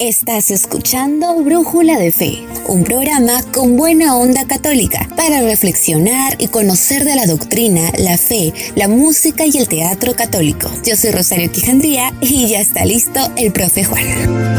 Estás 0.00 0.52
escuchando 0.52 1.42
Brújula 1.42 1.98
de 1.98 2.12
Fe, 2.12 2.46
un 2.68 2.84
programa 2.84 3.42
con 3.52 3.76
buena 3.76 4.14
onda 4.14 4.46
católica 4.46 5.08
para 5.16 5.40
reflexionar 5.40 6.36
y 6.38 6.46
conocer 6.46 7.02
de 7.02 7.16
la 7.16 7.26
doctrina, 7.26 7.90
la 7.98 8.16
fe, 8.16 8.54
la 8.76 8.86
música 8.86 9.44
y 9.44 9.58
el 9.58 9.66
teatro 9.66 10.14
católico. 10.14 10.70
Yo 10.86 10.94
soy 10.94 11.10
Rosario 11.10 11.50
Quijandría 11.50 12.14
y 12.20 12.46
ya 12.46 12.60
está 12.60 12.84
listo 12.84 13.18
el 13.36 13.50
profe 13.50 13.82
Juan. 13.82 14.57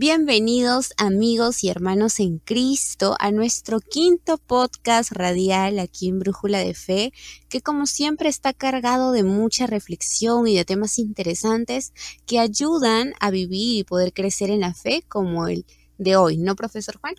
Bienvenidos 0.00 0.92
amigos 0.96 1.64
y 1.64 1.70
hermanos 1.70 2.20
en 2.20 2.38
Cristo 2.38 3.16
a 3.18 3.32
nuestro 3.32 3.80
quinto 3.80 4.38
podcast 4.38 5.10
radial 5.10 5.80
aquí 5.80 6.06
en 6.06 6.20
Brújula 6.20 6.60
de 6.60 6.72
Fe, 6.72 7.12
que 7.48 7.62
como 7.62 7.84
siempre 7.84 8.28
está 8.28 8.52
cargado 8.52 9.10
de 9.10 9.24
mucha 9.24 9.66
reflexión 9.66 10.46
y 10.46 10.54
de 10.54 10.64
temas 10.64 11.00
interesantes 11.00 11.92
que 12.26 12.38
ayudan 12.38 13.12
a 13.18 13.32
vivir 13.32 13.78
y 13.78 13.82
poder 13.82 14.12
crecer 14.12 14.50
en 14.50 14.60
la 14.60 14.72
fe 14.72 15.02
como 15.08 15.48
el 15.48 15.66
de 15.98 16.14
hoy, 16.14 16.36
¿no, 16.38 16.54
profesor 16.54 16.96
Juan? 17.00 17.16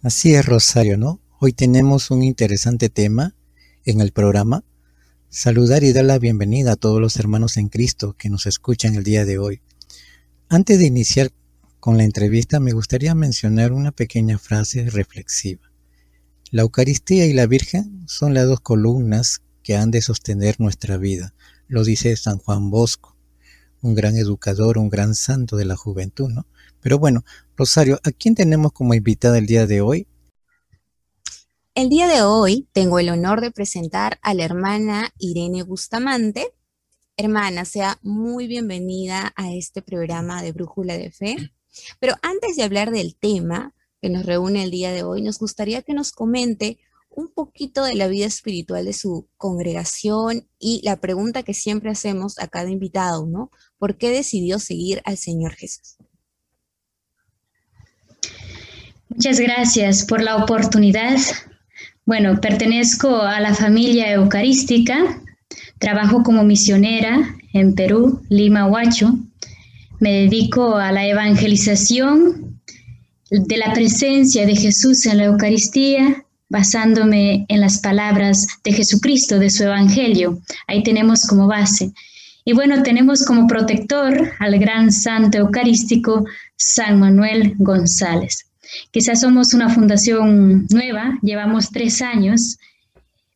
Así 0.00 0.32
es, 0.34 0.46
Rosario, 0.46 0.96
¿no? 0.96 1.20
Hoy 1.38 1.52
tenemos 1.52 2.10
un 2.10 2.22
interesante 2.22 2.88
tema 2.88 3.34
en 3.84 4.00
el 4.00 4.12
programa. 4.12 4.64
Saludar 5.28 5.84
y 5.84 5.92
dar 5.92 6.06
la 6.06 6.18
bienvenida 6.18 6.72
a 6.72 6.76
todos 6.76 6.98
los 6.98 7.16
hermanos 7.16 7.58
en 7.58 7.68
Cristo 7.68 8.14
que 8.16 8.30
nos 8.30 8.46
escuchan 8.46 8.94
el 8.94 9.04
día 9.04 9.26
de 9.26 9.36
hoy. 9.36 9.60
Antes 10.48 10.78
de 10.78 10.86
iniciar 10.86 11.30
con 11.82 11.98
la 11.98 12.04
entrevista 12.04 12.60
me 12.60 12.70
gustaría 12.70 13.12
mencionar 13.16 13.72
una 13.72 13.90
pequeña 13.90 14.38
frase 14.38 14.88
reflexiva. 14.88 15.72
La 16.52 16.62
Eucaristía 16.62 17.26
y 17.26 17.32
la 17.32 17.46
Virgen 17.46 18.04
son 18.06 18.34
las 18.34 18.46
dos 18.46 18.60
columnas 18.60 19.42
que 19.64 19.74
han 19.74 19.90
de 19.90 20.00
sostener 20.00 20.60
nuestra 20.60 20.96
vida, 20.96 21.34
lo 21.66 21.82
dice 21.82 22.16
San 22.16 22.38
Juan 22.38 22.70
Bosco, 22.70 23.16
un 23.80 23.96
gran 23.96 24.14
educador, 24.14 24.78
un 24.78 24.90
gran 24.90 25.16
santo 25.16 25.56
de 25.56 25.64
la 25.64 25.74
juventud, 25.74 26.28
¿no? 26.28 26.46
Pero 26.80 27.00
bueno, 27.00 27.24
Rosario, 27.56 27.98
¿a 28.04 28.12
quién 28.12 28.36
tenemos 28.36 28.70
como 28.70 28.94
invitada 28.94 29.36
el 29.38 29.46
día 29.46 29.66
de 29.66 29.80
hoy? 29.80 30.06
El 31.74 31.88
día 31.88 32.06
de 32.06 32.22
hoy 32.22 32.68
tengo 32.72 33.00
el 33.00 33.08
honor 33.08 33.40
de 33.40 33.50
presentar 33.50 34.20
a 34.22 34.34
la 34.34 34.44
hermana 34.44 35.12
Irene 35.18 35.64
Bustamante. 35.64 36.46
Hermana, 37.16 37.64
sea 37.64 37.98
muy 38.02 38.46
bienvenida 38.46 39.32
a 39.34 39.52
este 39.52 39.82
programa 39.82 40.42
de 40.42 40.52
Brújula 40.52 40.96
de 40.96 41.10
Fe. 41.10 41.52
Pero 42.00 42.14
antes 42.22 42.56
de 42.56 42.62
hablar 42.62 42.90
del 42.90 43.16
tema 43.16 43.74
que 44.00 44.10
nos 44.10 44.26
reúne 44.26 44.64
el 44.64 44.70
día 44.70 44.92
de 44.92 45.02
hoy, 45.02 45.22
nos 45.22 45.38
gustaría 45.38 45.82
que 45.82 45.94
nos 45.94 46.12
comente 46.12 46.78
un 47.14 47.28
poquito 47.28 47.84
de 47.84 47.94
la 47.94 48.08
vida 48.08 48.26
espiritual 48.26 48.84
de 48.84 48.92
su 48.92 49.28
congregación 49.36 50.48
y 50.58 50.80
la 50.82 50.96
pregunta 50.96 51.42
que 51.42 51.54
siempre 51.54 51.90
hacemos 51.90 52.38
a 52.38 52.48
cada 52.48 52.70
invitado, 52.70 53.26
¿no? 53.26 53.50
¿Por 53.78 53.96
qué 53.96 54.10
decidió 54.10 54.58
seguir 54.58 55.02
al 55.04 55.16
Señor 55.18 55.54
Jesús? 55.54 55.96
Muchas 59.08 59.40
gracias 59.40 60.06
por 60.06 60.22
la 60.22 60.36
oportunidad. 60.36 61.18
Bueno, 62.06 62.40
pertenezco 62.40 63.20
a 63.20 63.40
la 63.40 63.54
familia 63.54 64.10
eucarística, 64.12 65.22
trabajo 65.78 66.22
como 66.22 66.44
misionera 66.44 67.36
en 67.52 67.74
Perú, 67.74 68.22
Lima, 68.30 68.66
Huacho, 68.66 69.18
me 70.02 70.22
dedico 70.22 70.78
a 70.78 70.90
la 70.90 71.06
evangelización 71.06 72.60
de 73.30 73.56
la 73.56 73.72
presencia 73.72 74.44
de 74.44 74.56
Jesús 74.56 75.06
en 75.06 75.18
la 75.18 75.26
Eucaristía, 75.26 76.24
basándome 76.48 77.46
en 77.48 77.60
las 77.60 77.78
palabras 77.78 78.48
de 78.64 78.72
Jesucristo, 78.72 79.38
de 79.38 79.48
su 79.48 79.62
Evangelio. 79.62 80.40
Ahí 80.66 80.82
tenemos 80.82 81.24
como 81.24 81.46
base. 81.46 81.92
Y 82.44 82.52
bueno, 82.52 82.82
tenemos 82.82 83.24
como 83.24 83.46
protector 83.46 84.32
al 84.40 84.58
gran 84.58 84.90
santo 84.90 85.38
eucarístico 85.38 86.24
San 86.56 86.98
Manuel 86.98 87.54
González. 87.58 88.46
Quizás 88.90 89.20
somos 89.20 89.54
una 89.54 89.68
fundación 89.68 90.66
nueva, 90.68 91.16
llevamos 91.22 91.70
tres 91.70 92.02
años, 92.02 92.58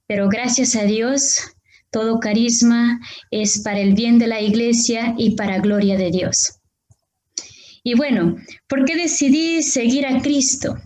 pero 0.09 0.29
gracias 0.29 0.75
a 0.75 0.83
Dios 0.83 1.56
todo 1.97 2.21
carisma 2.21 3.01
es 3.31 3.61
para 3.61 3.81
el 3.81 3.95
bien 3.95 4.19
de 4.19 4.27
la 4.27 4.43
iglesia 4.43 5.15
y 5.17 5.35
para 5.35 5.61
gloria 5.61 5.97
de 5.97 6.11
Dios. 6.11 6.59
Y 7.83 7.95
bueno, 7.95 8.37
¿por 8.69 8.85
qué 8.85 8.97
decidí 8.97 9.63
seguir 9.63 10.05
a 10.05 10.21
Cristo? 10.21 10.77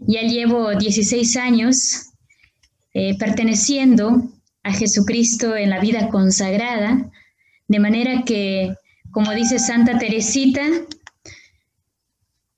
Ya 0.00 0.20
llevo 0.20 0.74
16 0.74 1.38
años 1.38 2.10
eh, 2.92 3.16
perteneciendo 3.16 4.30
a 4.62 4.74
Jesucristo 4.74 5.56
en 5.56 5.70
la 5.70 5.80
vida 5.80 6.10
consagrada, 6.10 7.10
de 7.66 7.78
manera 7.78 8.22
que, 8.24 8.74
como 9.12 9.32
dice 9.32 9.58
Santa 9.58 9.96
Teresita, 9.96 10.60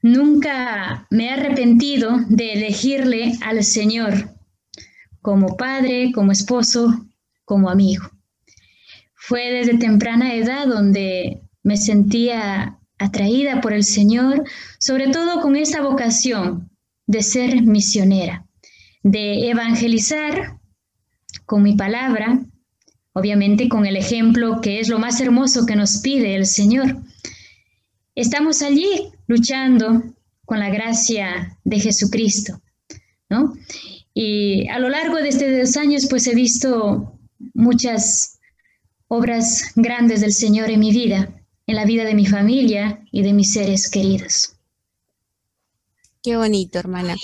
nunca 0.03 1.07
me 1.11 1.27
he 1.27 1.31
arrepentido 1.31 2.17
de 2.29 2.55
elegirle 2.55 3.35
al 3.41 3.63
Señor 3.63 4.35
como 5.23 5.57
padre, 5.57 6.11
como 6.13 6.33
esposo, 6.33 7.08
como 7.49 7.71
amigo. 7.71 8.11
Fue 9.15 9.51
desde 9.51 9.79
temprana 9.79 10.35
edad 10.35 10.67
donde 10.67 11.41
me 11.63 11.79
sentía 11.79 12.79
atraída 12.99 13.61
por 13.63 13.73
el 13.73 13.85
Señor, 13.85 14.45
sobre 14.79 15.09
todo 15.09 15.41
con 15.41 15.57
esta 15.57 15.81
vocación 15.81 16.71
de 17.07 17.23
ser 17.23 17.63
misionera, 17.63 18.47
de 19.03 19.49
evangelizar 19.49 20.59
con 21.47 21.63
mi 21.63 21.75
palabra, 21.75 22.45
obviamente 23.15 23.69
con 23.69 23.87
el 23.87 23.97
ejemplo 23.97 24.61
que 24.61 24.79
es 24.79 24.89
lo 24.89 24.99
más 24.99 25.19
hermoso 25.21 25.65
que 25.65 25.75
nos 25.75 25.99
pide 25.99 26.37
el 26.37 26.45
Señor. 26.45 26.99
Estamos 28.15 28.61
allí 28.61 29.11
luchando 29.27 30.03
con 30.45 30.59
la 30.59 30.69
gracia 30.69 31.59
de 31.65 31.81
Jesucristo, 31.81 32.61
¿no? 33.31 33.55
Y 34.13 34.69
a 34.69 34.79
lo 34.81 34.89
largo 34.89 35.17
de 35.17 35.29
estos 35.29 35.77
años, 35.77 36.09
pues 36.11 36.27
he 36.27 36.35
visto 36.35 37.18
muchas 37.55 38.39
obras 39.09 39.73
grandes 39.75 40.21
del 40.21 40.33
Señor 40.33 40.71
en 40.71 40.81
mi 40.81 40.91
vida, 40.93 41.35
en 41.67 41.77
la 41.77 41.85
vida 41.85 42.05
de 42.05 42.15
mi 42.15 42.27
familia 42.27 43.05
y 43.11 43.23
de 43.23 43.33
mis 43.33 43.53
seres 43.53 43.91
queridos. 43.91 44.55
Qué 46.23 46.37
bonito, 46.37 46.79
hermana. 46.79 47.17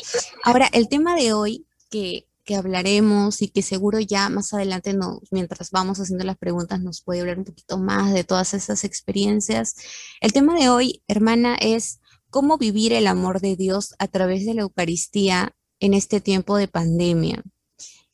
Ahora, 0.44 0.68
el 0.72 0.88
tema 0.88 1.14
de 1.16 1.32
hoy 1.32 1.66
que, 1.90 2.26
que 2.44 2.54
hablaremos 2.54 3.42
y 3.42 3.48
que 3.48 3.62
seguro 3.62 4.00
ya 4.00 4.28
más 4.28 4.54
adelante, 4.54 4.96
mientras 5.30 5.70
vamos 5.70 5.98
haciendo 5.98 6.24
las 6.24 6.38
preguntas, 6.38 6.80
nos 6.80 7.02
puede 7.02 7.20
hablar 7.20 7.38
un 7.38 7.44
poquito 7.44 7.76
más 7.78 8.14
de 8.14 8.24
todas 8.24 8.54
esas 8.54 8.84
experiencias. 8.84 9.76
El 10.20 10.32
tema 10.32 10.58
de 10.58 10.68
hoy, 10.68 11.02
hermana, 11.08 11.56
es 11.56 12.00
cómo 12.30 12.56
vivir 12.56 12.92
el 12.92 13.06
amor 13.06 13.40
de 13.40 13.56
Dios 13.56 13.94
a 13.98 14.08
través 14.08 14.46
de 14.46 14.54
la 14.54 14.62
Eucaristía 14.62 15.54
en 15.80 15.94
este 15.94 16.20
tiempo 16.20 16.56
de 16.56 16.68
pandemia. 16.68 17.42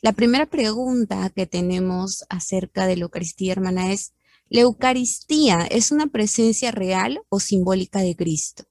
La 0.02 0.12
primera 0.12 0.46
pregunta 0.46 1.30
que 1.34 1.46
tenemos 1.46 2.24
acerca 2.30 2.86
de 2.86 2.96
la 2.96 3.02
Eucaristía, 3.02 3.52
hermana, 3.52 3.92
es, 3.92 4.14
¿la 4.48 4.62
Eucaristía 4.62 5.66
es 5.70 5.92
una 5.92 6.06
presencia 6.06 6.70
real 6.70 7.20
o 7.28 7.38
simbólica 7.38 8.00
de 8.00 8.16
Cristo? 8.16 8.64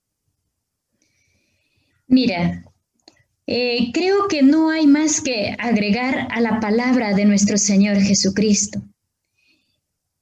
Mira, 2.07 2.65
eh, 3.45 3.91
creo 3.93 4.27
que 4.27 4.41
no 4.41 4.71
hay 4.71 4.87
más 4.87 5.21
que 5.21 5.55
agregar 5.59 6.27
a 6.31 6.41
la 6.41 6.59
palabra 6.59 7.13
de 7.13 7.25
nuestro 7.25 7.59
Señor 7.59 7.97
Jesucristo. 8.01 8.81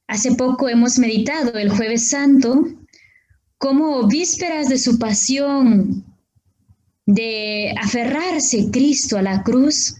Hace 0.07 0.35
poco 0.35 0.67
hemos 0.67 0.99
meditado 0.99 1.57
el 1.57 1.69
jueves 1.69 2.09
santo 2.09 2.65
como 3.57 4.07
vísperas 4.07 4.67
de 4.67 4.77
su 4.77 4.99
pasión, 4.99 6.05
de 7.05 7.73
aferrarse 7.81 8.69
Cristo 8.71 9.17
a 9.17 9.21
la 9.21 9.43
cruz, 9.43 9.95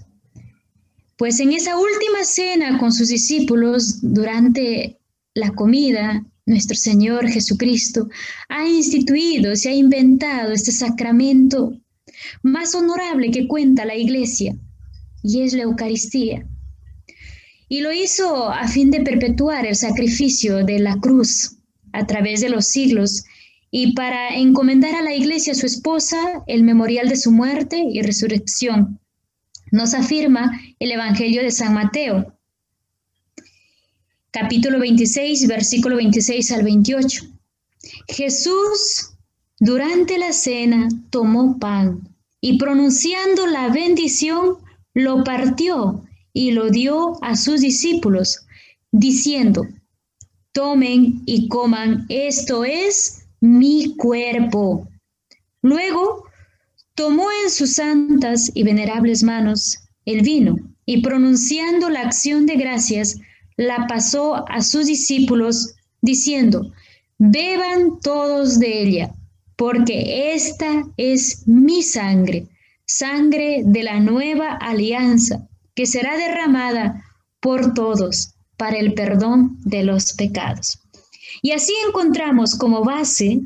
pues 1.18 1.40
en 1.40 1.52
esa 1.52 1.78
última 1.78 2.24
cena 2.24 2.78
con 2.78 2.94
sus 2.94 3.08
discípulos, 3.08 4.00
durante 4.02 5.00
la 5.34 5.52
comida, 5.52 6.24
nuestro 6.46 6.78
Señor 6.78 7.28
Jesucristo 7.28 8.08
ha 8.50 8.68
instituido, 8.68 9.56
se 9.56 9.70
ha 9.70 9.74
inventado 9.74 10.54
este 10.54 10.72
sacramento 10.72 11.74
más 12.44 12.76
honorable 12.76 13.32
que 13.32 13.48
cuenta 13.48 13.84
la 13.84 13.96
iglesia, 13.96 14.56
y 15.24 15.42
es 15.42 15.54
la 15.54 15.64
Eucaristía. 15.64 16.48
Y 17.68 17.82
lo 17.82 17.92
hizo 17.92 18.50
a 18.50 18.68
fin 18.68 18.92
de 18.92 19.02
perpetuar 19.02 19.66
el 19.66 19.76
sacrificio 19.76 20.64
de 20.64 20.80
la 20.80 20.98
cruz 21.00 21.58
a 21.94 22.06
través 22.06 22.42
de 22.42 22.50
los 22.50 22.68
siglos 22.68 23.26
y 23.72 23.94
para 23.94 24.36
encomendar 24.36 24.96
a 24.96 25.02
la 25.02 25.16
iglesia, 25.16 25.54
su 25.54 25.66
esposa, 25.66 26.44
el 26.48 26.64
memorial 26.64 27.10
de 27.10 27.18
su 27.18 27.32
muerte 27.32 27.84
y 27.92 28.02
resurrección 28.02 29.00
nos 29.72 29.94
afirma 29.94 30.60
el 30.80 30.92
Evangelio 30.92 31.42
de 31.42 31.52
San 31.52 31.74
Mateo, 31.74 32.34
capítulo 34.32 34.80
26, 34.80 35.48
versículo 35.48 35.96
26 35.96 36.52
al 36.52 36.64
28. 36.64 37.26
Jesús 38.08 39.14
durante 39.60 40.18
la 40.18 40.34
cena 40.34 40.88
tomó 41.10 41.58
pan 41.58 42.08
y 42.42 42.58
pronunciando 42.58 43.48
la 43.48 43.70
bendición, 43.70 44.58
lo 44.94 45.24
partió 45.24 46.04
y 46.34 46.52
lo 46.52 46.70
dio 46.70 47.24
a 47.24 47.36
sus 47.36 47.62
discípulos, 47.62 48.46
diciendo, 48.92 49.68
tomen 50.52 51.24
y 51.26 51.48
coman, 51.48 52.06
esto 52.10 52.64
es 52.64 53.26
mi 53.40 53.96
cuerpo. 53.96 54.88
Luego 55.62 56.27
tomó 56.98 57.28
en 57.44 57.52
sus 57.52 57.74
santas 57.76 58.52
y 58.56 58.64
venerables 58.64 59.22
manos 59.24 59.78
el 60.06 60.22
vino 60.22 60.56
y 60.84 61.02
pronunciando 61.04 61.92
la 61.92 62.02
acción 62.02 62.48
de 62.48 62.56
gracias, 62.56 63.20
la 63.56 63.86
pasó 63.88 64.50
a 64.50 64.62
sus 64.62 64.88
discípulos 64.88 65.76
diciendo, 66.02 66.72
beban 67.20 68.00
todos 68.02 68.58
de 68.58 68.82
ella, 68.82 69.14
porque 69.56 70.34
esta 70.34 70.86
es 70.98 71.48
mi 71.48 71.84
sangre, 71.84 72.48
sangre 72.86 73.62
de 73.64 73.84
la 73.84 74.00
nueva 74.00 74.54
alianza, 74.54 75.48
que 75.76 75.86
será 75.86 76.18
derramada 76.18 77.04
por 77.40 77.76
todos 77.76 78.34
para 78.58 78.78
el 78.78 78.96
perdón 78.96 79.60
de 79.66 79.84
los 79.84 80.14
pecados. 80.14 80.80
Y 81.44 81.52
así 81.52 81.74
encontramos 81.88 82.56
como 82.56 82.84
base 82.84 83.42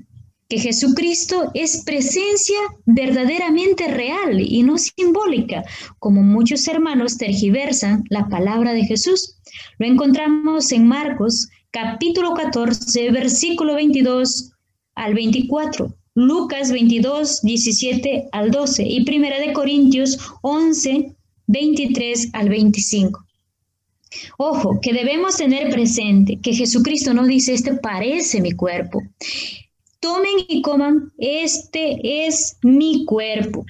que 0.52 0.60
Jesucristo 0.60 1.50
es 1.54 1.82
presencia 1.86 2.58
verdaderamente 2.86 3.88
real 3.88 4.38
y 4.38 4.64
no 4.64 4.78
simbólica, 4.78 5.64
como 5.98 6.24
muchos 6.24 6.68
hermanos 6.68 7.18
tergiversan 7.18 8.04
la 8.10 8.28
palabra 8.28 8.74
de 8.74 8.84
Jesús. 8.84 9.38
Lo 9.80 9.88
encontramos 9.88 10.74
en 10.74 10.90
Marcos 10.90 11.48
capítulo 11.72 12.34
14, 12.34 13.12
versículo 13.12 13.76
22 13.76 14.52
al 14.96 15.14
24, 15.14 15.96
Lucas 16.16 16.70
22, 16.70 17.44
17 17.44 18.28
al 18.34 18.52
12 18.52 18.84
y 18.86 19.06
Primera 19.06 19.40
de 19.40 19.54
Corintios 19.54 20.20
11, 20.42 21.16
23 21.48 22.30
al 22.34 22.50
25. 22.50 23.26
Ojo, 24.38 24.82
que 24.82 24.92
debemos 24.92 25.38
tener 25.38 25.70
presente 25.72 26.40
que 26.44 26.54
Jesucristo 26.54 27.14
nos 27.14 27.28
dice, 27.28 27.54
este 27.54 27.76
parece 27.76 28.42
mi 28.42 28.52
cuerpo. 28.52 29.02
Tomen 30.02 30.46
y 30.48 30.62
coman, 30.62 31.14
este 31.18 32.26
es 32.28 32.58
mi 32.62 33.06
cuerpo. 33.06 33.66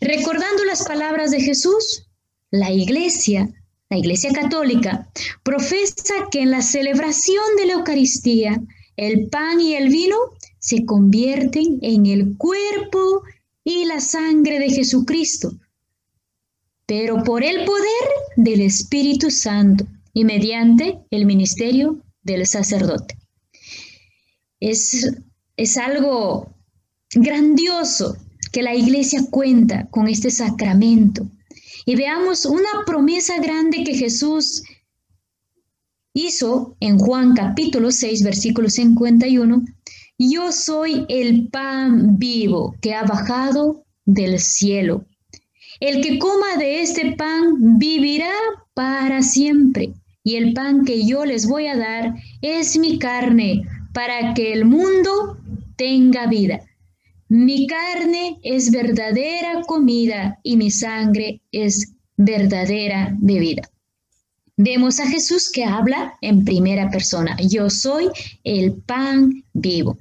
Recordando 0.00 0.64
las 0.64 0.84
palabras 0.84 1.30
de 1.30 1.40
Jesús, 1.40 2.08
la 2.50 2.70
iglesia 2.70 3.48
la 3.90 3.98
Iglesia 3.98 4.32
Católica 4.32 5.08
profesa 5.44 6.14
que 6.30 6.40
en 6.40 6.50
la 6.50 6.62
celebración 6.62 7.44
de 7.56 7.66
la 7.66 7.74
Eucaristía 7.74 8.60
el 8.96 9.28
pan 9.28 9.60
y 9.60 9.74
el 9.74 9.88
vino 9.88 10.16
se 10.58 10.84
convierten 10.84 11.78
en 11.82 12.06
el 12.06 12.36
cuerpo 12.36 13.22
y 13.62 13.84
la 13.84 14.00
sangre 14.00 14.58
de 14.58 14.70
Jesucristo, 14.70 15.52
pero 16.86 17.22
por 17.22 17.44
el 17.44 17.64
poder 17.64 18.08
del 18.36 18.62
Espíritu 18.62 19.30
Santo 19.30 19.86
y 20.12 20.24
mediante 20.24 20.98
el 21.10 21.26
ministerio 21.26 22.00
del 22.22 22.46
sacerdote. 22.46 23.16
Es, 24.70 25.12
es 25.56 25.76
algo 25.76 26.54
grandioso 27.14 28.16
que 28.50 28.62
la 28.62 28.74
iglesia 28.74 29.20
cuenta 29.30 29.86
con 29.90 30.08
este 30.08 30.30
sacramento 30.30 31.28
y 31.84 31.96
veamos 31.96 32.46
una 32.46 32.84
promesa 32.86 33.38
grande 33.40 33.84
que 33.84 33.94
Jesús 33.94 34.62
hizo 36.14 36.76
en 36.80 36.98
Juan 36.98 37.34
capítulo 37.34 37.90
6, 37.90 38.22
versículo 38.22 38.70
51. 38.70 39.64
Yo 40.18 40.50
soy 40.50 41.04
el 41.08 41.48
pan 41.48 42.18
vivo 42.18 42.74
que 42.80 42.94
ha 42.94 43.02
bajado 43.02 43.84
del 44.06 44.40
cielo. 44.40 45.04
El 45.80 46.00
que 46.00 46.18
coma 46.18 46.56
de 46.56 46.80
este 46.80 47.12
pan 47.16 47.78
vivirá 47.78 48.32
para 48.72 49.20
siempre. 49.22 49.92
Y 50.22 50.36
el 50.36 50.54
pan 50.54 50.86
que 50.86 51.04
yo 51.04 51.26
les 51.26 51.46
voy 51.46 51.66
a 51.66 51.76
dar 51.76 52.14
es 52.40 52.78
mi 52.78 52.98
carne, 52.98 53.62
para 53.94 54.34
que 54.34 54.52
el 54.52 54.66
mundo 54.66 55.38
tenga 55.76 56.26
vida. 56.26 56.60
Mi 57.28 57.66
carne 57.66 58.38
es 58.42 58.70
verdadera 58.70 59.62
comida 59.66 60.38
y 60.42 60.56
mi 60.58 60.70
sangre 60.70 61.40
es 61.52 61.94
verdadera 62.16 63.16
bebida. 63.18 63.62
Vemos 64.56 65.00
a 65.00 65.06
Jesús 65.08 65.50
que 65.50 65.64
habla 65.64 66.14
en 66.20 66.44
primera 66.44 66.90
persona. 66.90 67.36
Yo 67.48 67.70
soy 67.70 68.08
el 68.44 68.74
pan 68.74 69.44
vivo. 69.52 69.96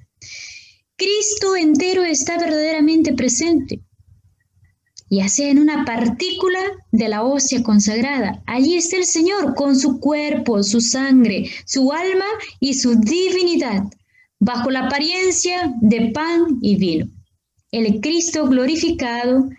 Cristo 0.96 1.56
entero 1.56 2.04
está 2.04 2.38
verdaderamente 2.38 3.14
presente, 3.14 3.80
ya 5.18 5.28
sea 5.28 5.50
en 5.50 5.60
una 5.60 5.86
partícula 5.86 6.60
de 6.92 7.10
la 7.10 7.24
ósea 7.24 7.62
consagrada. 7.64 8.42
Allí 8.46 8.76
está 8.76 8.98
el 8.98 9.06
Señor 9.06 9.56
con 9.56 9.76
su 9.78 10.00
cuerpo, 10.00 10.64
su 10.64 10.82
sangre, 10.82 11.50
su 11.66 11.92
alma 11.92 12.26
y 12.60 12.74
su 12.74 12.96
divinidad 12.96 13.84
bajo 14.40 14.72
la 14.72 14.88
apariencia 14.88 15.74
de 15.82 16.12
pan 16.12 16.58
y 16.62 16.76
vino. 16.78 17.08
El 17.72 18.02
Cristo 18.02 18.48
glorificado 18.48 19.50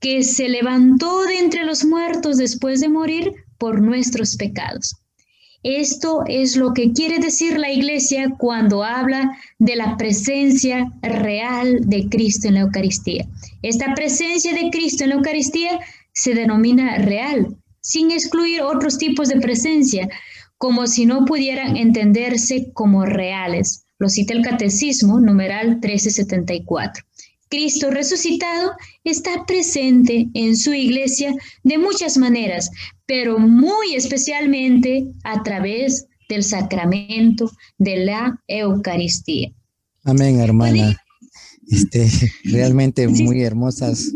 que 0.00 0.22
se 0.22 0.48
levantó 0.48 1.24
de 1.24 1.38
entre 1.38 1.64
los 1.64 1.84
muertos 1.84 2.36
después 2.36 2.80
de 2.80 2.88
morir 2.88 3.32
por 3.58 3.80
nuestros 3.80 4.36
pecados. 4.36 4.96
Esto 5.62 6.24
es 6.26 6.56
lo 6.56 6.72
que 6.72 6.92
quiere 6.92 7.18
decir 7.18 7.58
la 7.58 7.70
iglesia 7.70 8.34
cuando 8.38 8.82
habla 8.82 9.36
de 9.58 9.76
la 9.76 9.98
presencia 9.98 10.90
real 11.02 11.80
de 11.86 12.08
Cristo 12.08 12.48
en 12.48 12.54
la 12.54 12.60
Eucaristía. 12.60 13.26
Esta 13.62 13.94
presencia 13.94 14.54
de 14.54 14.70
Cristo 14.70 15.04
en 15.04 15.10
la 15.10 15.16
Eucaristía 15.16 15.80
se 16.14 16.34
denomina 16.34 16.96
real, 16.98 17.56
sin 17.82 18.10
excluir 18.10 18.62
otros 18.62 18.96
tipos 18.96 19.28
de 19.28 19.40
presencia, 19.40 20.08
como 20.56 20.86
si 20.86 21.04
no 21.04 21.26
pudieran 21.26 21.76
entenderse 21.76 22.70
como 22.72 23.04
reales. 23.04 23.84
Lo 23.98 24.08
cita 24.08 24.32
el 24.32 24.42
Catecismo, 24.42 25.20
numeral 25.20 25.72
1374. 25.72 27.04
Cristo 27.50 27.90
resucitado 27.90 28.70
está 29.02 29.44
presente 29.44 30.28
en 30.34 30.56
su 30.56 30.72
iglesia 30.72 31.34
de 31.64 31.78
muchas 31.78 32.16
maneras, 32.16 32.70
pero 33.06 33.38
muy 33.40 33.96
especialmente 33.96 35.12
a 35.24 35.42
través 35.42 36.06
del 36.28 36.44
sacramento 36.44 37.50
de 37.76 38.04
la 38.04 38.40
Eucaristía. 38.46 39.52
Amén, 40.04 40.38
hermana. 40.38 40.96
Este, 41.66 42.08
realmente 42.44 43.08
muy 43.08 43.42
hermosas 43.42 44.12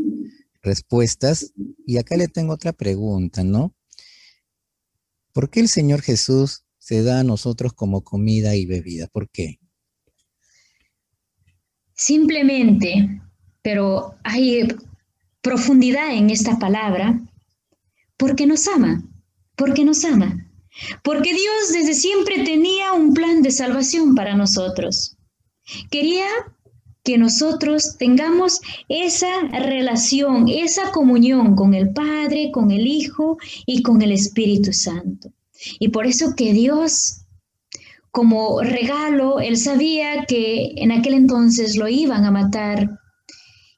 respuestas. 0.62 1.52
Y 1.86 1.98
acá 1.98 2.16
le 2.16 2.28
tengo 2.28 2.54
otra 2.54 2.72
pregunta, 2.72 3.42
¿no? 3.42 3.74
¿Por 5.32 5.50
qué 5.50 5.58
el 5.58 5.68
Señor 5.68 6.02
Jesús 6.02 6.64
se 6.78 7.02
da 7.02 7.18
a 7.18 7.24
nosotros 7.24 7.72
como 7.72 8.04
comida 8.04 8.54
y 8.54 8.64
bebida? 8.64 9.08
¿Por 9.08 9.28
qué? 9.28 9.58
Simplemente, 11.96 13.20
pero 13.64 14.14
hay 14.24 14.68
profundidad 15.40 16.14
en 16.14 16.28
esta 16.28 16.58
palabra, 16.58 17.18
porque 18.18 18.46
nos 18.46 18.68
ama, 18.68 19.02
porque 19.56 19.86
nos 19.86 20.04
ama, 20.04 20.46
porque 21.02 21.32
Dios 21.32 21.72
desde 21.72 21.94
siempre 21.94 22.44
tenía 22.44 22.92
un 22.92 23.14
plan 23.14 23.40
de 23.40 23.50
salvación 23.50 24.14
para 24.14 24.36
nosotros. 24.36 25.16
Quería 25.90 26.26
que 27.04 27.16
nosotros 27.16 27.96
tengamos 27.98 28.60
esa 28.90 29.40
relación, 29.48 30.46
esa 30.48 30.92
comunión 30.92 31.56
con 31.56 31.72
el 31.72 31.90
Padre, 31.94 32.50
con 32.52 32.70
el 32.70 32.86
Hijo 32.86 33.38
y 33.64 33.82
con 33.82 34.02
el 34.02 34.12
Espíritu 34.12 34.74
Santo. 34.74 35.32
Y 35.78 35.88
por 35.88 36.06
eso 36.06 36.34
que 36.36 36.52
Dios 36.52 37.22
como 38.10 38.60
regalo, 38.60 39.40
él 39.40 39.56
sabía 39.56 40.26
que 40.26 40.74
en 40.76 40.92
aquel 40.92 41.14
entonces 41.14 41.76
lo 41.76 41.88
iban 41.88 42.24
a 42.26 42.30
matar 42.30 43.00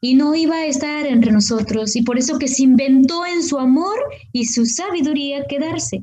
y 0.01 0.15
no 0.15 0.35
iba 0.35 0.57
a 0.57 0.67
estar 0.67 1.07
entre 1.07 1.33
nosotros 1.33 1.97
y 1.97 2.03
por 2.03 2.19
eso 2.19 2.39
que 2.39 2.49
se 2.49 2.63
inventó 2.63 3.25
en 3.27 3.43
su 3.43 3.59
amor 3.59 3.99
y 4.33 4.47
su 4.47 4.67
sabiduría 4.67 5.47
quedarse 5.49 6.03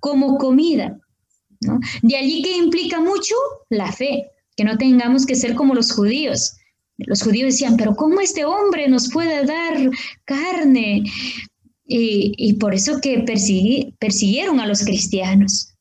como 0.00 0.38
comida. 0.38 0.98
De 2.02 2.16
allí 2.16 2.42
que 2.42 2.56
implica 2.56 3.00
mucho 3.00 3.34
la 3.70 3.92
fe, 3.92 4.30
que 4.56 4.64
no 4.64 4.76
tengamos 4.76 5.26
que 5.26 5.34
ser 5.34 5.54
como 5.54 5.74
los 5.74 5.92
judíos. 5.92 6.56
Los 6.98 7.22
judíos 7.22 7.52
decían, 7.52 7.76
pero 7.76 7.94
¿cómo 7.94 8.20
este 8.20 8.44
hombre 8.44 8.88
nos 8.88 9.10
puede 9.10 9.44
dar 9.44 9.90
carne? 10.24 11.04
Y, 11.84 12.54
por 12.54 12.74
eso 12.74 13.00
que 13.00 13.24
persiguieron 13.98 14.60
a 14.60 14.66
los 14.66 14.82
cristianos. 14.82 15.74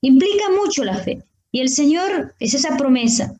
Implica 0.00 0.44
mucho 0.50 0.84
la 0.84 0.96
fe. 0.96 1.24
Y 1.50 1.60
el 1.60 1.68
Señor 1.68 2.34
es 2.38 2.54
esa 2.54 2.76
promesa. 2.76 3.34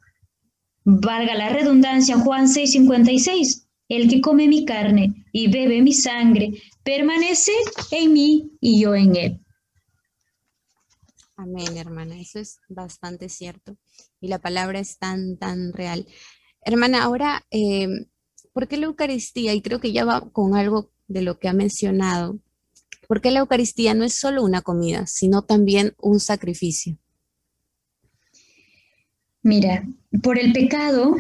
Valga 0.85 1.35
la 1.35 1.51
redundancia, 1.51 2.19
Juan 2.19 2.49
6:56. 2.49 3.67
El 3.89 4.09
que 4.09 4.21
come 4.21 4.47
mi 4.47 4.65
carne 4.65 5.27
y 5.33 5.51
bebe 5.51 5.83
mi 5.83 5.93
sangre 5.93 6.53
permanece 6.85 7.53
en 7.91 8.13
mí 8.13 8.57
y 8.61 8.81
yo 8.81 8.95
en 8.95 9.17
él. 9.17 9.41
Amén, 11.37 11.77
hermana. 11.77 12.21
Eso 12.21 12.39
es 12.39 12.61
bastante 12.69 13.29
cierto. 13.29 13.77
Y 14.21 14.29
la 14.29 14.39
palabra 14.39 14.79
es 14.79 14.99
tan, 14.99 15.39
tan 15.39 15.73
real. 15.73 16.07
Hermana, 16.63 17.03
ahora, 17.03 17.47
eh, 17.51 17.89
¿por 18.53 18.69
qué 18.69 18.77
la 18.77 18.87
Eucaristía? 18.87 19.55
Y 19.55 19.63
creo 19.63 19.81
que 19.81 19.93
ya 19.93 20.05
va 20.05 20.31
con 20.31 20.55
algo 20.55 20.93
de 21.09 21.23
lo 21.23 21.39
que 21.39 21.49
ha 21.49 21.53
mencionado. 21.53 22.39
¿Por 23.09 23.21
qué 23.21 23.31
la 23.31 23.41
Eucaristía 23.41 23.95
no 23.95 24.05
es 24.05 24.15
solo 24.15 24.45
una 24.45 24.63
comida, 24.63 25.07
sino 25.07 25.43
también 25.43 25.95
un 25.99 26.21
sacrificio? 26.21 26.97
Mira, 29.43 29.89
por 30.23 30.39
el 30.39 30.53
pecado 30.53 31.17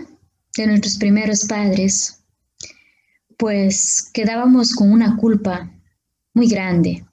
de 0.57 0.67
nuestros 0.67 0.97
primeros 0.97 1.45
padres, 1.45 2.23
pues 3.37 4.11
quedábamos 4.13 4.75
con 4.75 4.91
una 4.93 5.17
culpa 5.17 5.71
muy 6.35 6.49
grande 6.49 7.05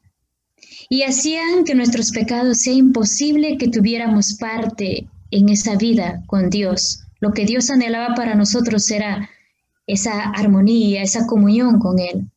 y 0.90 1.04
hacían 1.04 1.64
que 1.64 1.76
nuestros 1.76 2.12
pecados 2.12 2.60
sea 2.60 2.74
imposible 2.74 3.58
que 3.58 3.68
tuviéramos 3.68 4.34
parte 4.34 5.08
en 5.32 5.50
esa 5.50 5.76
vida 5.76 6.24
con 6.28 6.50
Dios. 6.50 7.04
Lo 7.20 7.34
que 7.34 7.46
Dios 7.46 7.70
anhelaba 7.70 8.16
para 8.16 8.36
nosotros 8.36 8.90
era 8.92 9.30
esa 9.86 10.30
armonía, 10.32 11.02
esa 11.02 11.28
comunión 11.28 11.80
con 11.80 12.00
Él. 12.00 12.30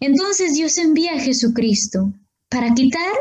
Entonces 0.00 0.54
Dios 0.54 0.78
envía 0.78 1.14
a 1.14 1.20
Jesucristo 1.20 2.12
para 2.48 2.74
quitar 2.74 3.12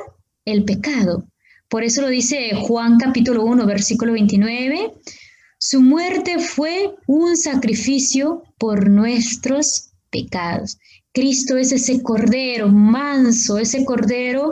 el 0.46 0.64
pecado. 0.64 1.26
Por 1.70 1.84
eso 1.84 2.02
lo 2.02 2.10
dice 2.10 2.52
Juan 2.56 2.98
capítulo 2.98 3.46
1, 3.46 3.66
versículo 3.66 4.14
29. 4.14 4.94
Su 5.72 5.82
muerte 5.82 6.38
fue 6.38 6.98
un 7.08 7.38
sacrificio 7.38 8.44
por 8.58 8.90
nuestros 8.90 9.92
pecados. 10.10 10.78
Cristo 11.14 11.56
es 11.56 11.72
ese 11.72 12.04
cordero 12.04 12.68
manso, 12.68 13.58
ese 13.58 13.86
cordero 13.86 14.52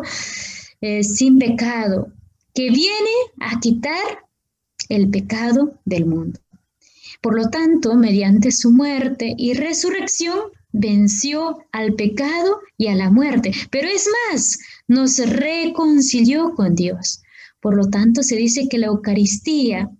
eh, 0.79 1.03
sin 1.03 1.37
pecado, 1.37 2.07
que 2.53 2.69
viene 2.69 3.09
a 3.41 3.59
quitar 3.59 4.23
el 4.87 5.09
pecado 5.09 5.77
del 5.83 6.05
mundo. 6.05 6.39
Por 7.21 7.35
lo 7.35 7.49
tanto, 7.49 7.95
mediante 7.95 8.53
su 8.53 8.71
muerte 8.71 9.35
y 9.37 9.55
resurrección, 9.55 10.39
venció 10.71 11.65
al 11.73 11.95
pecado 11.95 12.61
y 12.77 12.87
a 12.87 12.95
la 12.95 13.11
muerte. 13.11 13.51
Pero 13.69 13.89
es 13.89 14.07
más, 14.31 14.57
nos 14.87 15.17
reconcilió 15.17 16.55
con 16.55 16.75
Dios. 16.75 17.21
Por 17.59 17.75
lo 17.75 17.89
tanto, 17.89 18.23
se 18.23 18.37
dice 18.37 18.69
que 18.69 18.77
la 18.77 18.87
Eucaristía 18.87 19.91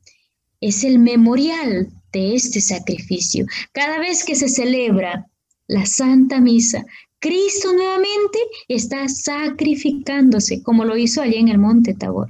es 0.61 0.83
el 0.83 0.99
memorial 0.99 1.89
de 2.11 2.35
este 2.35 2.61
sacrificio. 2.61 3.45
Cada 3.71 3.99
vez 3.99 4.23
que 4.23 4.35
se 4.35 4.49
celebra 4.49 5.25
la 5.67 5.85
Santa 5.85 6.39
Misa, 6.39 6.85
Cristo 7.19 7.73
nuevamente 7.73 8.39
está 8.67 9.07
sacrificándose, 9.07 10.63
como 10.63 10.85
lo 10.85 10.97
hizo 10.97 11.21
allí 11.21 11.35
en 11.35 11.49
el 11.49 11.57
monte 11.57 11.93
Tabor. 11.93 12.29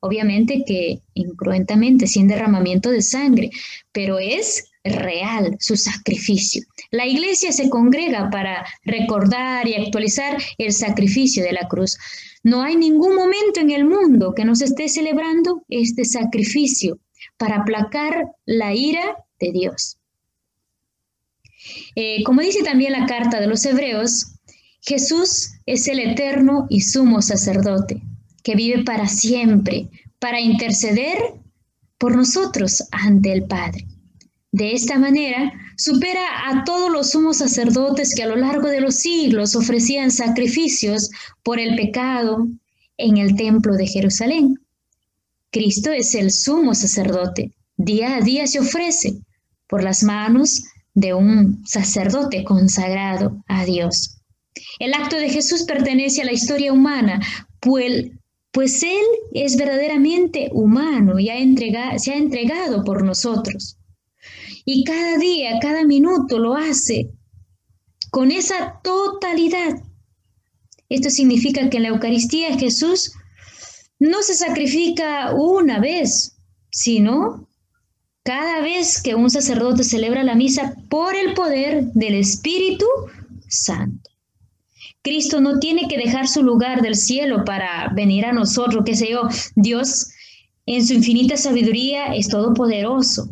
Obviamente 0.00 0.64
que 0.66 1.00
incruentamente, 1.14 2.06
sin 2.06 2.26
derramamiento 2.26 2.90
de 2.90 3.02
sangre, 3.02 3.50
pero 3.92 4.18
es 4.18 4.64
real 4.82 5.56
su 5.60 5.76
sacrificio. 5.76 6.62
La 6.90 7.06
iglesia 7.06 7.52
se 7.52 7.70
congrega 7.70 8.28
para 8.30 8.66
recordar 8.84 9.68
y 9.68 9.74
actualizar 9.74 10.42
el 10.58 10.72
sacrificio 10.72 11.44
de 11.44 11.52
la 11.52 11.68
cruz. 11.68 11.96
No 12.42 12.62
hay 12.62 12.74
ningún 12.74 13.14
momento 13.14 13.60
en 13.60 13.70
el 13.70 13.84
mundo 13.84 14.34
que 14.34 14.44
nos 14.44 14.60
esté 14.60 14.88
celebrando 14.88 15.62
este 15.68 16.04
sacrificio 16.04 16.98
para 17.36 17.56
aplacar 17.56 18.26
la 18.44 18.74
ira 18.74 19.16
de 19.40 19.52
Dios. 19.52 19.98
Eh, 21.94 22.22
como 22.24 22.40
dice 22.40 22.62
también 22.62 22.92
la 22.92 23.06
carta 23.06 23.40
de 23.40 23.46
los 23.46 23.64
hebreos, 23.64 24.32
Jesús 24.80 25.52
es 25.66 25.86
el 25.88 26.00
eterno 26.00 26.66
y 26.68 26.80
sumo 26.80 27.22
sacerdote 27.22 28.02
que 28.42 28.56
vive 28.56 28.82
para 28.82 29.06
siempre, 29.06 29.88
para 30.18 30.40
interceder 30.40 31.18
por 31.98 32.16
nosotros 32.16 32.82
ante 32.90 33.32
el 33.32 33.44
Padre. 33.44 33.86
De 34.50 34.72
esta 34.72 34.98
manera, 34.98 35.52
supera 35.76 36.48
a 36.48 36.64
todos 36.64 36.90
los 36.90 37.12
sumos 37.12 37.38
sacerdotes 37.38 38.14
que 38.14 38.24
a 38.24 38.26
lo 38.26 38.36
largo 38.36 38.68
de 38.68 38.80
los 38.80 38.96
siglos 38.96 39.56
ofrecían 39.56 40.10
sacrificios 40.10 41.10
por 41.42 41.58
el 41.58 41.74
pecado 41.76 42.48
en 42.98 43.16
el 43.16 43.34
templo 43.36 43.74
de 43.76 43.86
Jerusalén. 43.86 44.61
Cristo 45.52 45.92
es 45.92 46.14
el 46.14 46.30
sumo 46.30 46.74
sacerdote. 46.74 47.52
Día 47.76 48.16
a 48.16 48.20
día 48.22 48.46
se 48.46 48.58
ofrece 48.58 49.20
por 49.68 49.84
las 49.84 50.02
manos 50.02 50.64
de 50.94 51.12
un 51.12 51.62
sacerdote 51.66 52.42
consagrado 52.42 53.44
a 53.48 53.64
Dios. 53.66 54.16
El 54.78 54.94
acto 54.94 55.16
de 55.16 55.28
Jesús 55.28 55.64
pertenece 55.64 56.22
a 56.22 56.24
la 56.24 56.32
historia 56.32 56.72
humana, 56.72 57.20
pues, 57.60 58.82
Él 58.82 59.04
es 59.34 59.56
verdaderamente 59.56 60.48
humano 60.52 61.18
y 61.18 61.26
se 61.98 62.12
ha 62.12 62.16
entregado 62.16 62.82
por 62.82 63.04
nosotros. 63.04 63.76
Y 64.64 64.84
cada 64.84 65.18
día, 65.18 65.58
cada 65.60 65.84
minuto 65.84 66.38
lo 66.38 66.54
hace 66.54 67.10
con 68.10 68.30
esa 68.30 68.80
totalidad. 68.82 69.82
Esto 70.88 71.10
significa 71.10 71.68
que 71.68 71.78
en 71.78 71.82
la 71.84 71.88
Eucaristía 71.90 72.58
Jesús 72.58 73.12
no 74.02 74.20
se 74.24 74.34
sacrifica 74.34 75.32
una 75.32 75.78
vez, 75.78 76.36
sino 76.70 77.46
cada 78.24 78.60
vez 78.60 79.00
que 79.00 79.14
un 79.14 79.30
sacerdote 79.30 79.84
celebra 79.84 80.24
la 80.24 80.34
misa 80.34 80.74
por 80.88 81.14
el 81.14 81.34
poder 81.34 81.84
del 81.92 82.16
Espíritu 82.16 82.84
Santo. 83.46 84.10
Cristo 85.02 85.40
no 85.40 85.60
tiene 85.60 85.86
que 85.86 85.98
dejar 85.98 86.26
su 86.26 86.42
lugar 86.42 86.82
del 86.82 86.96
cielo 86.96 87.44
para 87.44 87.92
venir 87.94 88.24
a 88.24 88.32
nosotros, 88.32 88.82
qué 88.84 88.96
sé 88.96 89.08
yo. 89.08 89.28
Dios 89.54 90.08
en 90.66 90.84
su 90.84 90.94
infinita 90.94 91.36
sabiduría 91.36 92.12
es 92.12 92.26
todopoderoso. 92.26 93.28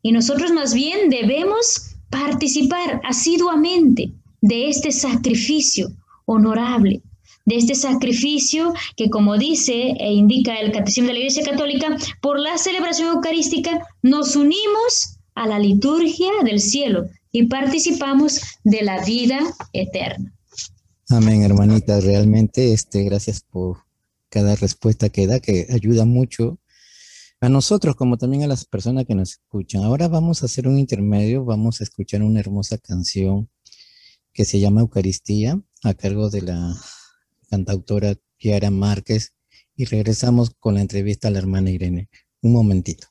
Y 0.00 0.12
nosotros 0.12 0.52
más 0.52 0.74
bien 0.74 1.10
debemos 1.10 1.96
participar 2.08 3.00
asiduamente 3.02 4.12
de 4.42 4.68
este 4.68 4.92
sacrificio 4.92 5.88
honorable, 6.26 7.02
de 7.44 7.56
este 7.56 7.74
sacrificio 7.74 8.72
que, 8.96 9.10
como 9.10 9.38
dice 9.38 9.94
e 9.98 10.12
indica 10.12 10.56
el 10.60 10.72
Catecismo 10.72 11.08
de 11.08 11.14
la 11.14 11.18
Iglesia 11.20 11.44
Católica, 11.44 11.96
por 12.20 12.38
la 12.38 12.58
celebración 12.58 13.14
eucarística 13.16 13.86
nos 14.02 14.36
unimos 14.36 15.18
a 15.34 15.46
la 15.46 15.58
liturgia 15.58 16.30
del 16.44 16.60
cielo 16.60 17.06
y 17.32 17.44
participamos 17.44 18.40
de 18.64 18.82
la 18.82 19.04
vida 19.04 19.40
eterna. 19.72 20.32
Amén, 21.08 21.42
hermanita. 21.42 22.00
Realmente, 22.00 22.72
este, 22.72 23.02
gracias 23.02 23.42
por 23.42 23.78
cada 24.28 24.56
respuesta 24.56 25.08
que 25.08 25.26
da, 25.26 25.40
que 25.40 25.66
ayuda 25.70 26.04
mucho 26.04 26.58
a 27.40 27.48
nosotros 27.48 27.96
como 27.96 28.18
también 28.18 28.44
a 28.44 28.46
las 28.46 28.64
personas 28.64 29.04
que 29.04 29.14
nos 29.14 29.32
escuchan. 29.32 29.82
Ahora 29.82 30.08
vamos 30.08 30.42
a 30.42 30.46
hacer 30.46 30.68
un 30.68 30.78
intermedio, 30.78 31.44
vamos 31.44 31.80
a 31.80 31.84
escuchar 31.84 32.22
una 32.22 32.40
hermosa 32.40 32.78
canción 32.78 33.50
que 34.32 34.44
se 34.44 34.60
llama 34.60 34.80
Eucaristía 34.80 35.60
a 35.82 35.94
cargo 35.94 36.30
de 36.30 36.42
la 36.42 36.74
cantautora 37.52 38.14
Kiara 38.38 38.70
Márquez 38.70 39.34
y 39.76 39.84
regresamos 39.84 40.52
con 40.58 40.76
la 40.76 40.80
entrevista 40.80 41.28
a 41.28 41.30
la 41.30 41.38
hermana 41.38 41.70
Irene. 41.70 42.08
Un 42.40 42.54
momentito. 42.54 43.08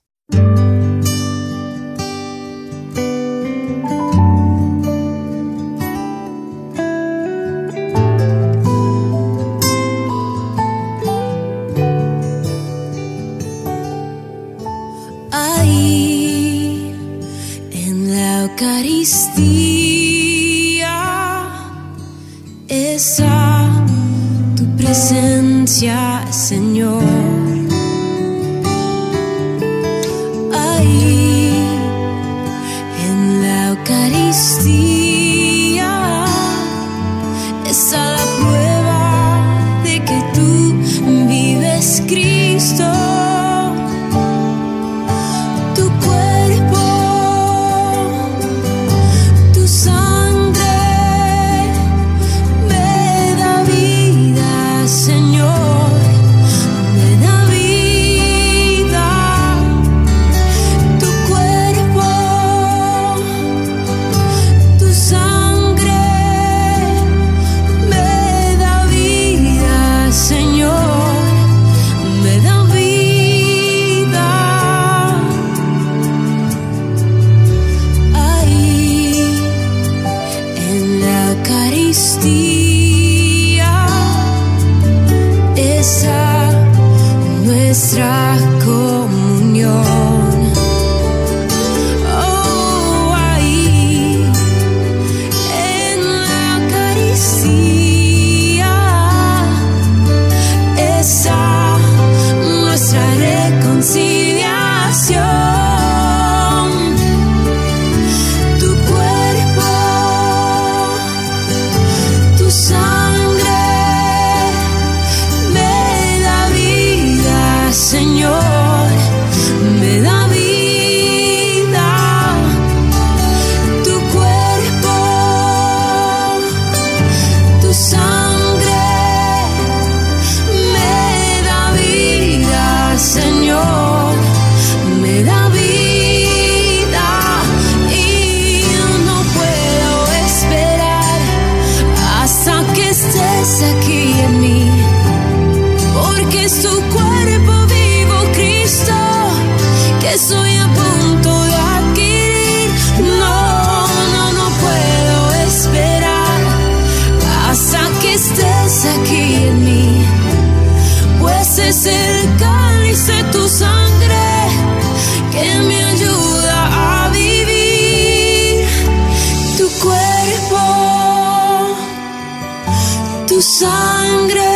tu 173.31 173.41
sangre 173.41 174.51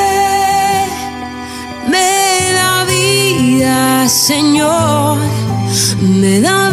me 1.88 2.12
da 2.58 2.84
vida, 2.84 4.10
Señor, 4.10 5.18
me 6.02 6.42
da 6.42 6.65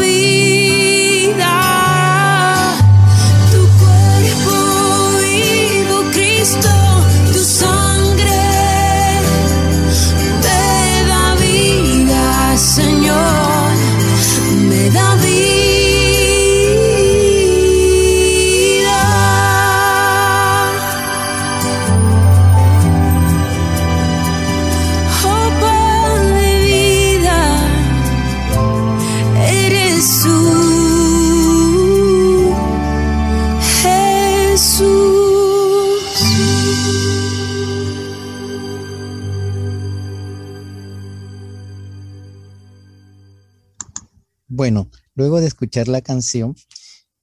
luego 45.22 45.40
de 45.40 45.46
escuchar 45.46 45.87
la 45.87 46.00
canción, 46.00 46.56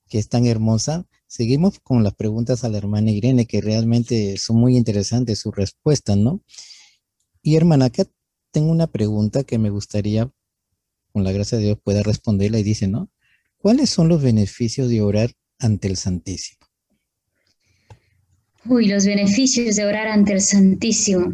que 0.08 0.20
es 0.20 0.30
tan 0.30 0.46
hermosa, 0.46 1.06
seguimos 1.28 1.82
con 1.82 2.02
las 2.02 2.16
preguntas 2.16 2.64
a 2.64 2.70
la 2.70 2.78
hermana 2.78 3.12
Irene, 3.12 3.46
que 3.46 3.60
realmente 3.60 4.38
son 4.38 4.56
muy 4.56 4.78
interesantes 4.78 5.40
sus 5.40 5.54
respuestas, 5.54 6.16
¿no? 6.16 6.42
Y 7.42 7.58
hermana, 7.58 7.86
acá 7.86 8.06
tengo 8.52 8.72
una 8.72 8.88
pregunta 8.88 9.44
que 9.44 9.58
me 9.58 9.70
gustaría, 9.70 10.32
con 11.12 11.26
la 11.26 11.34
gracia 11.34 11.58
de 11.58 11.66
Dios, 11.66 11.80
pueda 11.84 12.02
responderla 12.02 12.60
y 12.60 12.64
dice, 12.64 12.88
¿no? 12.88 13.12
¿Cuáles 13.58 13.90
son 13.90 14.08
los 14.08 14.22
beneficios 14.22 14.88
de 14.88 15.02
orar 15.02 15.34
ante 15.58 15.90
el 15.90 15.98
Santísimo? 15.98 16.66
Uy, 18.64 18.88
los 18.88 19.06
beneficios 19.06 19.76
de 19.76 19.84
orar 19.84 20.08
ante 20.08 20.32
el 20.32 20.42
Santísimo. 20.42 21.34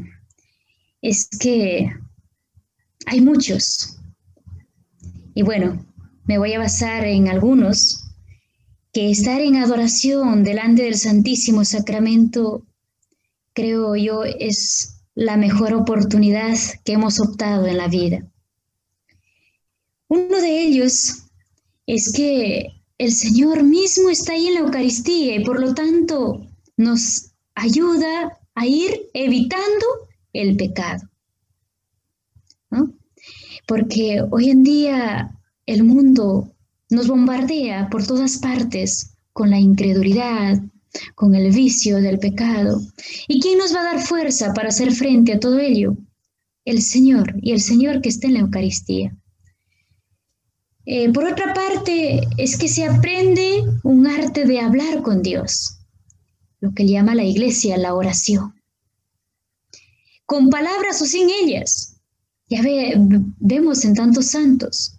Es 1.04 1.30
que 1.30 1.91
hay 3.06 3.21
muchos. 3.21 3.99
Y 5.36 5.43
bueno, 5.43 5.86
me 6.26 6.38
voy 6.38 6.54
a 6.54 6.60
basar 6.60 7.06
en 7.06 7.28
algunos, 7.28 8.06
que 8.92 9.12
estar 9.12 9.42
en 9.42 9.58
adoración 9.58 10.44
delante 10.44 10.84
del 10.84 10.96
Santísimo 10.96 11.66
Sacramento, 11.66 12.66
creo 13.54 13.96
yo, 13.96 14.24
es 14.24 15.02
la 15.16 15.38
mejor 15.38 15.74
oportunidad 15.74 16.58
que 16.84 16.94
hemos 16.94 17.20
optado 17.20 17.66
en 17.68 17.78
la 17.78 17.88
vida. 17.88 18.26
Uno 20.08 20.40
de 20.40 20.62
ellos 20.62 21.24
es 21.88 22.12
que 22.12 22.68
el 22.98 23.12
Señor 23.12 23.64
mismo 23.64 24.10
está 24.10 24.34
ahí 24.34 24.48
en 24.48 24.56
la 24.56 24.60
Eucaristía 24.62 25.36
y 25.36 25.44
por 25.44 25.60
lo 25.60 25.74
tanto 25.74 26.48
nos 26.78 27.32
ayuda 27.56 28.40
a 28.56 28.66
ir 28.66 29.10
evitando 29.14 29.86
el 30.34 30.56
pecado. 30.56 31.10
Porque 33.68 34.22
hoy 34.32 34.52
en 34.52 34.64
día 34.64 35.35
el 35.65 35.84
mundo 35.84 36.56
nos 36.89 37.08
bombardea 37.08 37.89
por 37.89 38.06
todas 38.06 38.38
partes 38.38 39.15
con 39.34 39.49
la 39.49 39.60
incredulidad, 39.60 40.62
con 41.15 41.36
el 41.36 41.51
vicio 41.51 41.97
del 41.97 42.19
pecado. 42.19 42.82
¿Y 43.28 43.41
quién 43.41 43.58
nos 43.58 43.75
va 43.75 43.82
a 43.82 43.95
dar 43.95 44.01
fuerza 44.01 44.54
para 44.54 44.69
hacer 44.69 44.93
frente 44.93 45.34
a 45.34 45.39
todo 45.39 45.60
ello? 45.60 45.97
El 46.63 46.82
Señor 46.82 47.36
y 47.41 47.51
el 47.51 47.62
Señor 47.62 48.01
que 48.01 48.10
está 48.10 48.28
en 48.28 48.36
la 48.36 48.39
Eucaristía. 48.41 49.15
Eh, 50.86 51.12
por 51.12 51.25
otra 51.25 51.54
parte, 51.54 52.21
es 52.38 52.58
que 52.58 52.67
se 52.67 52.86
aprende 52.86 53.63
un 53.84 54.06
arte 54.06 54.45
de 54.45 54.60
hablar 54.60 55.01
con 55.01 55.23
Dios, 55.23 55.80
lo 56.60 56.73
que 56.73 56.88
llama 56.88 57.15
la 57.15 57.23
iglesia 57.23 57.78
la 57.78 57.95
oración. 57.95 58.54
Con 60.28 60.49
palabras 60.49 61.01
o 61.01 61.06
sin 61.06 61.28
ellas. 61.30 61.97
Ya 62.47 62.62
vemos 63.39 63.84
en 63.86 63.95
tantos 63.95 64.28
santos 64.28 64.94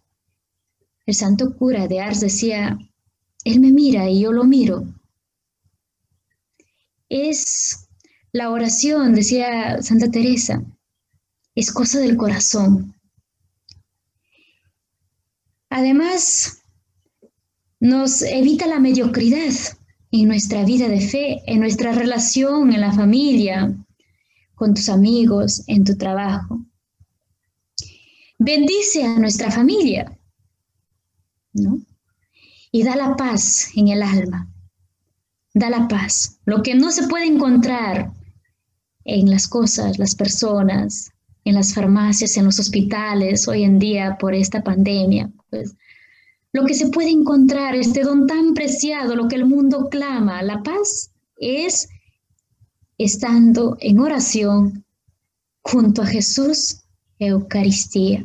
el 1.07 1.15
santo 1.15 1.57
cura 1.57 1.87
de 1.87 2.01
Ars 2.01 2.21
decía, 2.21 2.79
Él 3.45 3.61
me 3.61 3.71
mira 3.71 4.11
y 4.11 4.21
yo 4.21 4.33
lo 4.33 4.45
miro. 4.45 4.85
Es 7.09 7.89
la 8.33 8.51
oración, 8.51 9.15
decía 9.15 9.81
Santa 9.83 10.11
Teresa, 10.11 10.65
es 11.55 11.71
cosa 11.73 12.01
del 12.01 12.17
corazón. 12.17 12.95
Además, 15.71 16.63
nos 17.79 18.23
evita 18.23 18.67
la 18.67 18.81
mediocridad 18.81 19.53
en 20.11 20.29
nuestra 20.29 20.65
vida 20.65 20.89
de 20.89 21.01
fe, 21.01 21.43
en 21.47 21.61
nuestra 21.61 21.93
relación 21.93 22.73
en 22.73 22.81
la 22.81 22.93
familia, 22.93 23.77
con 24.55 24.75
tus 24.75 24.89
amigos, 24.89 25.63
en 25.69 25.85
tu 25.85 25.97
trabajo. 25.97 26.65
Bendice 28.39 29.05
a 29.05 29.19
nuestra 29.19 29.51
familia. 29.51 30.19
Y 32.73 32.83
da 32.83 32.97
la 32.97 33.17
paz 33.17 33.69
en 33.77 33.89
el 33.89 34.03
alma, 34.03 34.49
da 35.55 35.71
la 35.71 35.89
paz. 35.89 36.39
Lo 36.45 36.63
que 36.63 36.75
no 36.75 36.91
se 36.91 37.07
puede 37.09 37.27
encontrar 37.27 38.13
en 39.05 39.31
las 39.31 39.49
cosas, 39.49 39.99
las 39.99 40.15
personas, 40.15 41.11
en 41.45 41.55
las 41.55 41.75
farmacias, 41.75 42.37
en 42.37 42.45
los 42.45 42.59
hospitales 42.59 43.47
hoy 43.47 43.63
en 43.63 43.79
día 43.79 44.19
por 44.19 44.35
esta 44.35 44.63
pandemia, 44.63 45.31
pues 45.49 45.77
lo 46.53 46.65
que 46.65 46.75
se 46.75 46.89
puede 46.89 47.11
encontrar, 47.11 47.75
este 47.75 48.03
don 48.03 48.27
tan 48.27 48.55
preciado, 48.55 49.15
lo 49.15 49.29
que 49.29 49.37
el 49.37 49.45
mundo 49.45 49.89
clama, 49.91 50.43
la 50.43 50.63
paz, 50.63 51.13
es 51.37 51.89
estando 52.99 53.77
en 53.81 54.01
oración 54.01 54.85
junto 55.63 56.03
a 56.03 56.07
Jesús, 56.07 56.83
Eucaristía. 57.19 58.25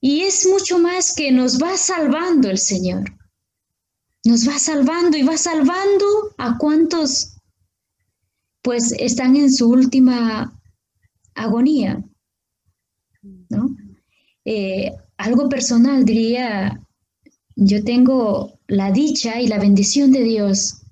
Y 0.00 0.22
es 0.22 0.46
mucho 0.46 0.78
más 0.78 1.14
que 1.14 1.32
nos 1.32 1.60
va 1.60 1.76
salvando 1.76 2.48
el 2.50 2.58
Señor. 2.58 3.04
Nos 4.24 4.48
va 4.48 4.58
salvando 4.58 5.16
y 5.16 5.22
va 5.22 5.36
salvando 5.36 6.34
a 6.38 6.56
cuantos 6.58 7.34
pues 8.62 8.92
están 8.98 9.36
en 9.36 9.52
su 9.52 9.70
última 9.70 10.60
agonía. 11.34 12.04
¿no? 13.48 13.76
Eh, 14.44 14.92
algo 15.16 15.48
personal 15.48 16.04
diría, 16.04 16.80
yo 17.56 17.82
tengo 17.84 18.60
la 18.66 18.92
dicha 18.92 19.40
y 19.40 19.48
la 19.48 19.58
bendición 19.58 20.12
de 20.12 20.22
Dios 20.22 20.82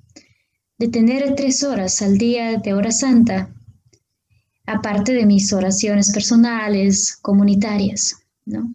de 0.78 0.88
tener 0.88 1.34
tres 1.34 1.62
horas 1.62 2.02
al 2.02 2.18
día 2.18 2.58
de 2.58 2.74
hora 2.74 2.90
santa, 2.90 3.54
aparte 4.66 5.12
de 5.12 5.26
mis 5.26 5.52
oraciones 5.52 6.12
personales, 6.12 7.16
comunitarias, 7.22 8.16
¿no? 8.44 8.74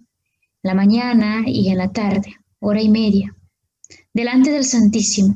La 0.63 0.73
mañana 0.73 1.43
y 1.45 1.69
en 1.69 1.77
la 1.77 1.91
tarde, 1.91 2.35
hora 2.59 2.81
y 2.81 2.89
media, 2.89 3.35
delante 4.13 4.51
del 4.51 4.65
Santísimo. 4.65 5.35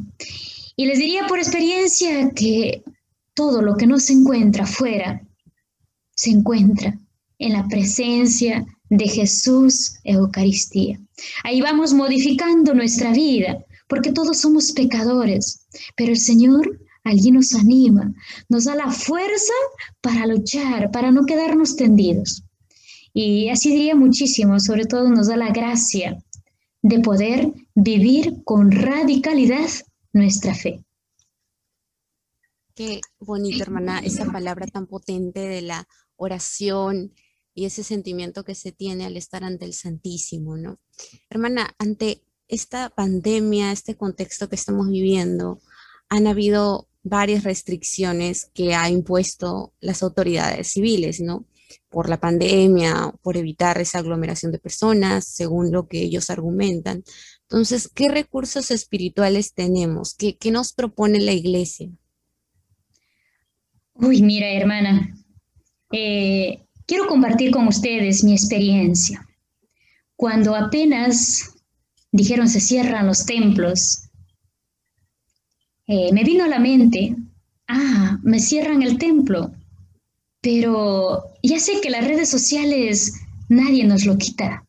Y 0.75 0.85
les 0.85 0.99
diría 0.99 1.25
por 1.27 1.39
experiencia 1.39 2.31
que 2.31 2.83
todo 3.33 3.61
lo 3.61 3.75
que 3.75 3.88
no 3.88 3.99
se 3.99 4.13
encuentra 4.13 4.65
fuera, 4.65 5.21
se 6.15 6.29
encuentra 6.31 6.97
en 7.39 7.53
la 7.53 7.67
presencia 7.67 8.65
de 8.89 9.07
Jesús 9.07 9.99
Eucaristía. 10.03 10.99
Ahí 11.43 11.61
vamos 11.61 11.93
modificando 11.93 12.73
nuestra 12.73 13.11
vida, 13.11 13.57
porque 13.88 14.11
todos 14.11 14.39
somos 14.39 14.71
pecadores, 14.71 15.67
pero 15.95 16.11
el 16.11 16.19
Señor 16.19 16.79
allí 17.03 17.31
nos 17.31 17.53
anima, 17.53 18.13
nos 18.49 18.65
da 18.65 18.75
la 18.75 18.91
fuerza 18.91 19.53
para 20.01 20.25
luchar, 20.25 20.91
para 20.91 21.11
no 21.11 21.25
quedarnos 21.25 21.75
tendidos. 21.75 22.43
Y 23.17 23.47
así 23.47 23.69
diría 23.69 23.95
muchísimo, 23.95 24.60
sobre 24.60 24.84
todo 24.86 25.10
nos 25.10 25.30
da 25.30 25.38
la 25.38 25.54
gracia 25.54 26.21
de 26.82 26.99
poder 26.99 27.49
vivir 27.73 28.43
con 28.43 28.73
radicalidad 28.73 29.69
nuestra 30.12 30.54
fe. 30.54 30.84
Qué 32.75 32.99
bonito, 33.17 33.63
hermana, 33.63 33.99
esa 33.99 34.25
palabra 34.25 34.67
tan 34.67 34.86
potente 34.86 35.39
de 35.39 35.62
la 35.62 35.88
oración 36.17 37.13
y 37.54 37.63
ese 37.63 37.86
sentimiento 37.86 38.43
que 38.43 38.54
se 38.54 38.73
tiene 38.73 39.06
al 39.06 39.15
estar 39.15 39.45
ante 39.45 39.63
el 39.63 39.73
Santísimo, 39.73 40.58
¿no? 40.58 40.82
Hermana, 41.30 41.73
ante 41.80 42.21
esta 42.49 42.89
pandemia, 42.89 43.71
este 43.71 43.95
contexto 43.95 44.49
que 44.49 44.56
estamos 44.56 44.89
viviendo, 44.89 45.62
han 46.10 46.28
habido 46.28 46.89
varias 47.01 47.45
restricciones 47.45 48.51
que 48.54 48.75
ha 48.75 48.89
impuesto 48.89 49.73
las 49.80 50.04
autoridades 50.04 50.67
civiles, 50.67 51.21
¿no? 51.21 51.45
Por 51.89 52.09
la 52.09 52.19
pandemia, 52.19 53.13
por 53.21 53.38
evitar 53.38 53.79
esa 53.79 53.99
aglomeración 53.99 54.51
de 54.51 54.59
personas, 54.59 55.25
según 55.25 55.71
lo 55.71 55.88
que 55.88 56.01
ellos 56.01 56.29
argumentan. 56.29 57.03
Entonces, 57.43 57.89
¿qué 57.93 58.09
recursos 58.09 58.71
espirituales 58.71 59.53
tenemos? 59.53 60.15
¿Qué, 60.15 60.38
nos 60.51 60.73
propone 60.73 61.19
la 61.19 61.31
iglesia? 61.31 61.89
Uy, 63.93 64.21
mira, 64.21 64.49
hermana, 64.51 65.15
eh, 65.91 66.65
quiero 66.85 67.07
compartir 67.07 67.51
con 67.51 67.67
ustedes 67.67 68.23
mi 68.23 68.33
experiencia, 68.33 69.25
cuando 70.15 70.55
apenas 70.55 71.55
dijeron 72.11 72.49
se 72.49 72.59
cierran 72.59 73.07
los 73.07 73.25
templos, 73.25 74.09
eh, 75.88 76.11
me 76.11 76.23
vino 76.23 76.45
a 76.45 76.47
la 76.47 76.59
mente, 76.59 77.15
ah, 77.67 78.17
me 78.23 78.39
cierran 78.39 78.81
el 78.81 78.97
templo, 78.97 79.53
pero 80.45 81.23
ya 81.41 81.58
sé 81.58 81.81
que 81.81 81.89
las 81.89 82.05
redes 82.05 82.29
sociales 82.29 83.19
nadie 83.49 83.84
nos 83.84 84.05
lo 84.05 84.15
quita. 84.15 84.63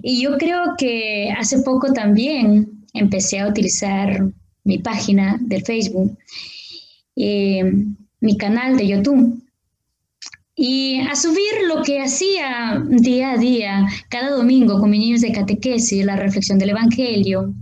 Y 0.00 0.22
yo 0.22 0.38
creo 0.38 0.76
que 0.78 1.34
hace 1.36 1.62
poco 1.62 1.92
también 1.92 2.86
empecé 2.94 3.40
a 3.40 3.48
utilizar 3.48 4.32
mi 4.62 4.78
página 4.78 5.38
de 5.40 5.60
Facebook, 5.62 6.16
eh, 7.16 7.64
mi 8.20 8.36
canal 8.36 8.76
de 8.76 8.86
YouTube 8.86 9.42
y 10.54 11.00
a 11.00 11.16
subir 11.16 11.66
lo 11.66 11.82
que 11.82 12.00
hacía 12.00 12.80
día 12.88 13.32
a 13.32 13.38
día, 13.38 13.88
cada 14.08 14.30
domingo 14.30 14.78
con 14.78 14.90
mis 14.90 15.00
niños 15.00 15.20
de 15.20 15.32
catequesis, 15.32 16.04
la 16.04 16.14
reflexión 16.14 16.60
del 16.60 16.70
Evangelio. 16.70 17.52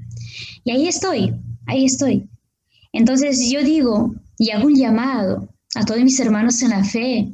Y 0.62 0.72
ahí 0.72 0.88
estoy, 0.88 1.34
ahí 1.64 1.86
estoy. 1.86 2.28
Entonces 2.92 3.48
yo 3.50 3.64
digo 3.64 4.14
y 4.38 4.50
hago 4.50 4.66
un 4.66 4.76
llamado 4.76 5.48
a 5.74 5.84
todos 5.84 6.00
mis 6.02 6.18
hermanos 6.20 6.62
en 6.62 6.70
la 6.70 6.84
fe, 6.84 7.32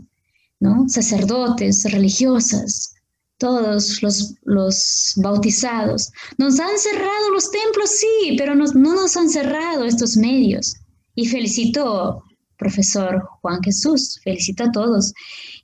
¿no? 0.61 0.89
Sacerdotes, 0.89 1.85
religiosas, 1.91 2.95
todos 3.39 4.03
los, 4.03 4.35
los 4.45 5.13
bautizados. 5.17 6.11
Nos 6.39 6.59
han 6.59 6.79
cerrado 6.79 7.31
los 7.33 7.51
templos, 7.51 7.91
sí, 7.91 8.37
pero 8.37 8.55
no 8.55 8.67
nos 8.95 9.17
han 9.17 9.29
cerrado 9.29 9.85
estos 9.85 10.17
medios. 10.17 10.75
Y 11.15 11.27
felicito 11.27 12.25
profesor 12.57 13.23
Juan 13.41 13.63
Jesús, 13.63 14.21
felicito 14.23 14.65
a 14.65 14.73
todos, 14.73 15.13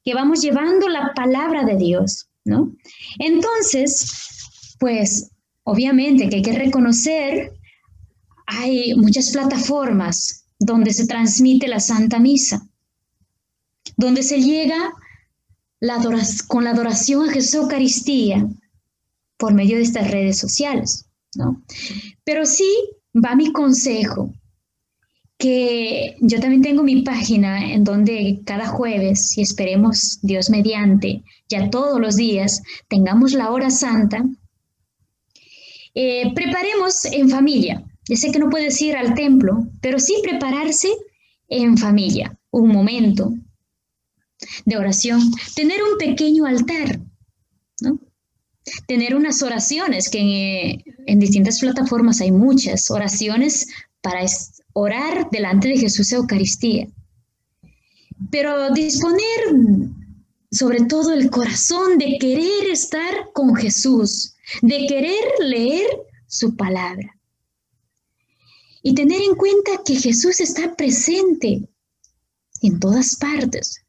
que 0.05 0.15
vamos 0.15 0.41
llevando 0.43 0.89
la 0.89 1.13
palabra 1.15 1.65
de 1.65 1.77
Dios, 1.77 2.29
¿no? 2.45 2.75
Entonces, 3.19 4.07
pues 4.79 5.31
obviamente 5.65 6.29
que 6.29 6.37
hay 6.37 6.43
que 6.43 6.53
reconocer, 6.53 7.53
hay 8.47 8.95
muchas 8.95 9.31
plataformas 9.31 10.40
donde 10.61 10.93
se 10.93 11.07
transmite 11.07 11.67
la 11.67 11.81
Santa 11.81 12.21
Misa, 12.21 12.69
donde 13.97 14.23
se 14.23 14.41
llega 14.41 14.93
con 16.47 16.65
la 16.65 16.71
adoración 16.71 17.29
a 17.29 17.33
Jesús 17.33 17.55
Eucaristía 17.55 18.47
por 19.39 19.55
medio 19.55 19.79
de 19.79 19.83
estas 19.83 20.11
redes 20.11 20.39
sociales, 20.39 21.07
¿no? 21.35 21.63
Pero 22.25 22.45
sí 22.45 22.71
va 23.15 23.35
mi 23.35 23.51
consejo, 23.53 24.35
que 25.39 26.17
yo 26.21 26.39
también 26.39 26.61
tengo 26.61 26.83
mi 26.83 27.01
página 27.01 27.73
en 27.73 27.83
donde 27.83 28.43
cada 28.45 28.67
jueves, 28.67 29.39
y 29.39 29.41
esperemos 29.41 30.19
Dios 30.21 30.51
mediante, 30.51 31.25
ya 31.49 31.71
todos 31.71 31.99
los 31.99 32.17
días, 32.17 32.63
tengamos 32.89 33.33
la 33.33 33.51
hora 33.51 33.71
santa, 33.71 34.23
eh, 35.95 36.33
preparemos 36.35 37.07
en 37.07 37.31
familia. 37.31 37.83
Ya 38.11 38.17
sé 38.17 38.33
que 38.33 38.41
no 38.41 38.51
puedes 38.51 38.83
ir 38.83 38.97
al 38.97 39.15
templo, 39.15 39.69
pero 39.81 40.01
sí 40.01 40.17
prepararse 40.21 40.89
en 41.49 41.79
familia, 41.79 42.37
un 42.51 42.69
momento 42.69 43.33
de 44.65 44.77
oración, 44.77 45.21
tener 45.55 45.81
un 45.81 45.97
pequeño 45.97 46.45
altar, 46.45 46.99
¿no? 47.83 48.01
Tener 48.89 49.15
unas 49.15 49.41
oraciones, 49.45 50.09
que 50.09 50.19
en, 50.19 50.83
en 51.07 51.21
distintas 51.21 51.61
plataformas 51.61 52.21
hay 52.21 52.33
muchas 52.33 52.91
oraciones 52.91 53.69
para 54.01 54.27
orar 54.73 55.31
delante 55.31 55.69
de 55.69 55.79
Jesús 55.79 56.11
Eucaristía. 56.11 56.89
Pero 58.33 58.73
disponer 58.73 59.55
sobre 60.51 60.81
todo 60.87 61.13
el 61.13 61.31
corazón 61.31 61.97
de 61.97 62.19
querer 62.19 62.71
estar 62.73 63.31
con 63.35 63.55
Jesús, 63.55 64.35
de 64.63 64.85
querer 64.89 65.23
leer 65.39 65.87
su 66.27 66.57
palabra. 66.57 67.20
Y 68.83 68.95
tener 68.95 69.21
en 69.21 69.35
cuenta 69.35 69.83
que 69.85 69.97
Jesús 69.97 70.41
está 70.41 70.75
presente 70.75 71.69
en 72.63 72.81
todas 72.81 73.17
partes. 73.17 73.85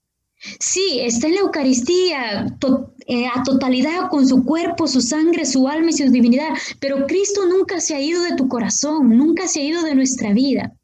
Sí, 0.60 1.00
está 1.02 1.28
en 1.28 1.36
la 1.36 1.42
Eucaristía 1.42 2.58
eh, 3.06 3.28
a 3.28 3.44
totalidad 3.44 4.10
con 4.10 4.28
su 4.28 4.44
cuerpo, 4.44 4.88
su 4.88 5.00
sangre, 5.00 5.46
su 5.46 5.68
alma 5.68 5.92
y 5.92 5.94
su 5.94 6.10
divinidad, 6.10 6.50
pero 6.80 7.06
Cristo 7.06 7.48
nunca 7.48 7.80
se 7.80 7.94
ha 7.94 8.02
ido 8.02 8.24
de 8.24 8.36
tu 8.36 8.48
corazón, 8.48 9.16
nunca 9.16 9.48
se 9.48 9.62
ha 9.62 9.64
ido 9.64 9.84
de 9.84 9.94
nuestra 9.94 10.34
vida. 10.34 10.76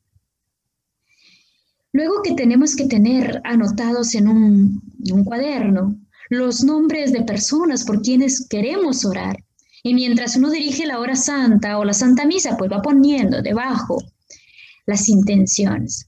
Luego 1.91 2.21
que 2.21 2.33
tenemos 2.33 2.75
que 2.75 2.85
tener 2.85 3.41
anotados 3.43 4.13
en 4.13 4.27
un, 4.27 4.81
un 5.11 5.23
cuaderno 5.23 5.97
los 6.29 6.63
nombres 6.63 7.11
de 7.11 7.23
personas 7.23 7.83
por 7.83 8.01
quienes 8.01 8.47
queremos 8.47 9.05
orar. 9.05 9.37
Y 9.83 9.93
mientras 9.93 10.35
uno 10.35 10.49
dirige 10.49 10.85
la 10.85 10.99
hora 10.99 11.15
santa 11.15 11.77
o 11.77 11.85
la 11.85 11.93
santa 11.93 12.25
misa, 12.25 12.57
pues 12.57 12.71
va 12.71 12.81
poniendo 12.81 13.41
debajo 13.41 14.03
las 14.85 15.07
intenciones. 15.09 16.07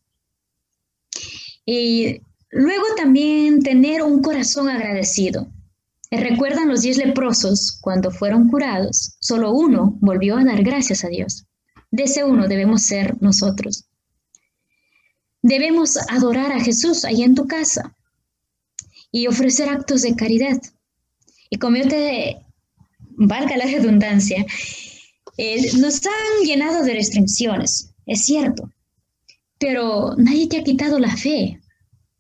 Y 1.66 2.22
Luego 2.52 2.84
también 2.98 3.62
tener 3.62 4.02
un 4.02 4.22
corazón 4.22 4.70
agradecido. 4.70 5.52
¿Recuerdan 6.10 6.68
los 6.68 6.82
diez 6.82 6.98
leprosos 6.98 7.78
cuando 7.80 8.10
fueron 8.10 8.50
curados? 8.50 9.18
Solo 9.20 9.52
uno 9.52 9.96
volvió 10.02 10.38
a 10.38 10.44
dar 10.44 10.64
gracias 10.64 11.04
a 11.04 11.10
Dios. 11.10 11.46
De 11.92 12.04
ese 12.04 12.24
uno 12.24 12.48
debemos 12.48 12.84
ser 12.84 13.22
nosotros. 13.22 13.86
Debemos 15.44 15.98
adorar 16.10 16.52
a 16.52 16.60
Jesús 16.60 17.06
ahí 17.06 17.22
en 17.22 17.36
tu 17.36 17.48
casa 17.48 17.96
y 19.12 19.28
ofrecer 19.28 19.70
actos 19.70 20.02
de 20.02 20.16
caridad. 20.16 20.60
Y 21.52 21.58
como 21.58 21.78
yo 21.78 21.88
te, 21.88 22.46
valga 23.20 23.58
la 23.58 23.66
redundancia, 23.66 24.46
eh, 25.38 25.78
nos 25.78 26.02
han 26.06 26.46
llenado 26.46 26.84
de 26.84 26.94
restricciones, 26.94 27.94
es 28.06 28.24
cierto, 28.24 28.72
pero 29.60 30.16
nadie 30.18 30.48
te 30.48 30.60
ha 30.60 30.64
quitado 30.64 31.00
la 31.00 31.16
fe, 31.16 31.60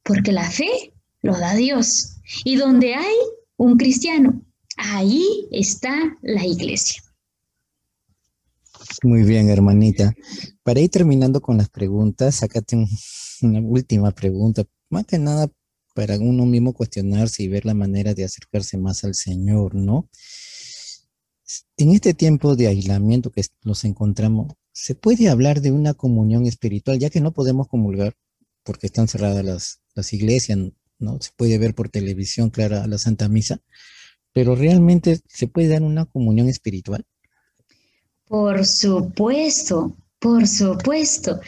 porque 0.03 0.31
la 0.31 0.49
fe 0.49 0.93
lo 1.21 1.37
da 1.37 1.55
Dios. 1.55 2.17
Y 2.43 2.57
donde 2.57 2.93
hay 2.93 3.15
un 3.57 3.77
cristiano, 3.77 4.41
ahí 4.77 5.25
está 5.51 6.17
la 6.21 6.45
iglesia. 6.45 7.01
Muy 9.03 9.23
bien, 9.23 9.49
hermanita. 9.49 10.13
Para 10.63 10.81
ir 10.81 10.89
terminando 10.89 11.41
con 11.41 11.57
las 11.57 11.69
preguntas, 11.69 12.35
sácate 12.35 12.75
una 13.41 13.59
última 13.61 14.11
pregunta. 14.11 14.63
Más 14.89 15.05
que 15.05 15.17
nada 15.17 15.47
para 15.95 16.17
uno 16.17 16.45
mismo 16.45 16.73
cuestionarse 16.73 17.43
y 17.43 17.47
ver 17.47 17.65
la 17.65 17.73
manera 17.73 18.13
de 18.13 18.25
acercarse 18.25 18.77
más 18.77 19.03
al 19.03 19.15
Señor, 19.15 19.75
¿no? 19.75 20.09
En 21.77 21.91
este 21.91 22.13
tiempo 22.13 22.55
de 22.55 22.67
aislamiento 22.67 23.31
que 23.31 23.43
nos 23.63 23.83
encontramos, 23.83 24.53
¿se 24.71 24.95
puede 24.95 25.29
hablar 25.29 25.61
de 25.61 25.71
una 25.71 25.93
comunión 25.93 26.45
espiritual, 26.45 26.99
ya 26.99 27.09
que 27.09 27.21
no 27.21 27.31
podemos 27.31 27.67
comulgar 27.67 28.15
porque 28.63 28.87
están 28.87 29.07
cerradas 29.07 29.43
las, 29.43 29.81
las 29.95 30.13
iglesias, 30.13 30.59
¿no? 30.99 31.19
Se 31.21 31.31
puede 31.35 31.57
ver 31.57 31.73
por 31.73 31.89
televisión, 31.89 32.49
clara, 32.49 32.85
la 32.85 32.97
Santa 32.97 33.27
Misa, 33.29 33.59
pero 34.33 34.55
realmente 34.55 35.19
se 35.27 35.47
puede 35.47 35.69
dar 35.69 35.81
una 35.81 36.05
comunión 36.05 36.49
espiritual. 36.49 37.05
Por 38.25 38.63
supuesto, 38.65 39.97
por 40.19 40.47
supuesto. 40.47 41.39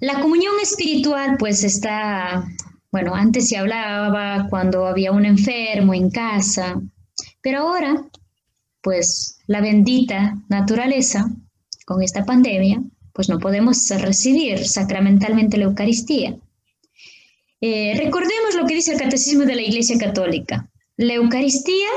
La 0.00 0.20
comunión 0.20 0.54
espiritual 0.62 1.36
pues 1.38 1.64
está, 1.64 2.46
bueno, 2.92 3.14
antes 3.14 3.48
se 3.48 3.56
hablaba 3.56 4.46
cuando 4.48 4.86
había 4.86 5.10
un 5.10 5.24
enfermo 5.24 5.94
en 5.94 6.10
casa, 6.10 6.80
pero 7.40 7.60
ahora 7.60 8.08
pues 8.82 9.38
la 9.46 9.60
bendita 9.60 10.36
naturaleza 10.48 11.30
con 11.86 12.02
esta 12.02 12.24
pandemia, 12.24 12.82
pues 13.12 13.28
no 13.28 13.38
podemos 13.38 13.88
recibir 13.88 14.66
sacramentalmente 14.66 15.56
la 15.56 15.64
Eucaristía. 15.64 16.36
Eh, 17.60 17.94
recordemos 17.96 18.54
lo 18.56 18.66
que 18.66 18.74
dice 18.74 18.92
el 18.92 18.98
Catecismo 18.98 19.44
de 19.44 19.54
la 19.54 19.62
Iglesia 19.62 19.96
Católica. 19.98 20.70
La 20.96 21.14
Eucaristía 21.14 21.88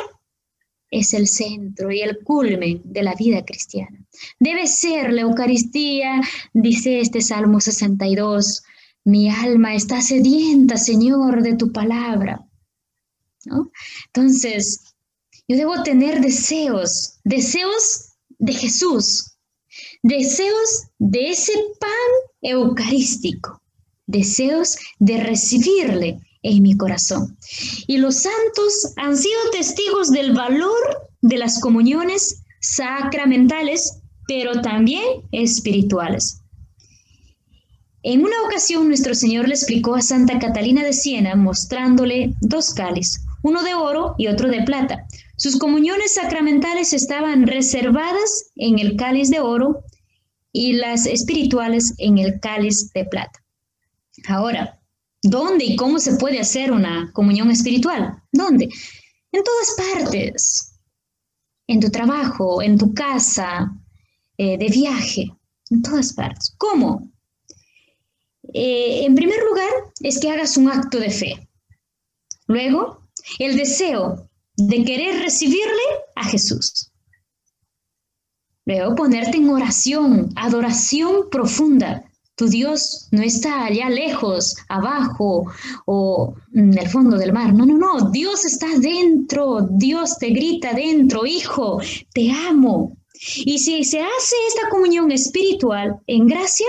es 0.91 1.13
el 1.13 1.27
centro 1.27 1.91
y 1.91 2.01
el 2.01 2.19
culmen 2.23 2.81
de 2.83 3.03
la 3.03 3.15
vida 3.15 3.43
cristiana. 3.43 4.05
Debe 4.39 4.67
ser 4.67 5.11
la 5.11 5.21
Eucaristía, 5.21 6.21
dice 6.53 6.99
este 6.99 7.21
Salmo 7.21 7.59
62, 7.59 8.63
mi 9.03 9.29
alma 9.29 9.75
está 9.75 10.01
sedienta, 10.01 10.77
Señor, 10.77 11.41
de 11.41 11.55
tu 11.55 11.71
palabra. 11.71 12.45
Entonces, 14.07 14.94
yo 15.47 15.58
debo 15.58 15.84
tener 15.84 16.21
deseos, 16.21 17.19
deseos 17.23 18.13
de 18.39 18.53
Jesús, 18.53 19.38
deseos 20.03 20.84
de 20.99 21.29
ese 21.29 21.53
pan 21.79 21.89
eucarístico 22.41 23.62
deseos 24.08 24.77
de 24.99 25.17
recibirle 25.17 26.19
en 26.43 26.62
mi 26.62 26.75
corazón. 26.77 27.38
Y 27.88 27.97
los 27.97 28.15
santos 28.15 28.93
han 28.97 29.17
sido 29.17 29.39
testigos 29.51 30.12
del 30.12 30.34
valor 30.34 31.10
de 31.21 31.38
las 31.38 31.60
comuniones 31.60 32.43
sacramentales, 32.62 33.99
pero 34.27 34.62
también 34.62 35.03
espirituales. 35.31 36.41
En 38.03 38.23
una 38.23 38.39
ocasión 38.45 38.88
nuestro 38.88 39.15
Señor 39.15 39.47
le 39.47 39.55
explicó 39.55 39.95
a 39.95 40.01
Santa 40.01 40.38
Catalina 40.38 40.84
de 40.84 40.93
Siena 40.93 41.36
mostrándole 41.36 42.36
dos 42.41 42.71
cáliz, 42.75 43.25
uno 43.41 43.63
de 43.63 43.73
oro 43.73 44.13
y 44.19 44.27
otro 44.27 44.49
de 44.49 44.62
plata. 44.62 45.08
Sus 45.37 45.57
comuniones 45.57 46.13
sacramentales 46.13 46.93
estaban 46.93 47.45
reservadas 47.45 48.51
en 48.55 48.79
el 48.79 48.95
cáliz 48.95 49.29
de 49.29 49.41
oro 49.41 49.83
y 50.51 50.73
las 50.73 51.05
espirituales 51.05 51.93
en 51.97 52.17
el 52.17 52.39
cáliz 52.39 52.91
de 52.93 53.03
plata. 53.05 53.43
Ahora, 54.29 54.79
¿dónde 55.21 55.65
y 55.65 55.75
cómo 55.75 55.99
se 55.99 56.15
puede 56.15 56.39
hacer 56.39 56.71
una 56.71 57.11
comunión 57.11 57.51
espiritual? 57.51 58.23
¿Dónde? 58.31 58.69
En 59.31 59.43
todas 59.43 59.75
partes. 59.93 60.71
En 61.67 61.81
tu 61.81 61.89
trabajo, 61.89 62.61
en 62.61 62.77
tu 62.77 62.93
casa, 62.93 63.71
eh, 64.37 64.57
de 64.57 64.67
viaje, 64.67 65.33
en 65.69 65.81
todas 65.81 66.13
partes. 66.13 66.53
¿Cómo? 66.57 67.11
Eh, 68.53 69.03
en 69.03 69.15
primer 69.15 69.39
lugar, 69.49 69.71
es 69.99 70.19
que 70.19 70.29
hagas 70.29 70.55
un 70.55 70.69
acto 70.69 70.99
de 70.99 71.09
fe. 71.09 71.49
Luego, 72.47 73.09
el 73.39 73.57
deseo 73.57 74.29
de 74.57 74.83
querer 74.83 75.21
recibirle 75.21 75.83
a 76.15 76.25
Jesús. 76.25 76.91
Luego, 78.65 78.95
ponerte 78.95 79.37
en 79.37 79.49
oración, 79.49 80.31
adoración 80.35 81.29
profunda. 81.29 82.03
Tu 82.35 82.47
Dios 82.47 83.07
no 83.11 83.21
está 83.21 83.65
allá 83.65 83.89
lejos, 83.89 84.55
abajo 84.67 85.45
o 85.85 86.35
en 86.53 86.77
el 86.77 86.89
fondo 86.89 87.17
del 87.17 87.31
mar. 87.31 87.53
No, 87.53 87.65
no, 87.65 87.77
no. 87.77 88.09
Dios 88.11 88.43
está 88.43 88.67
dentro. 88.79 89.67
Dios 89.71 90.17
te 90.17 90.31
grita 90.31 90.73
dentro, 90.73 91.25
hijo, 91.25 91.79
te 92.13 92.31
amo. 92.31 92.97
Y 93.37 93.59
si 93.59 93.83
se 93.83 94.01
hace 94.01 94.35
esta 94.47 94.69
comunión 94.69 95.11
espiritual 95.11 96.01
en 96.07 96.27
gracia, 96.27 96.67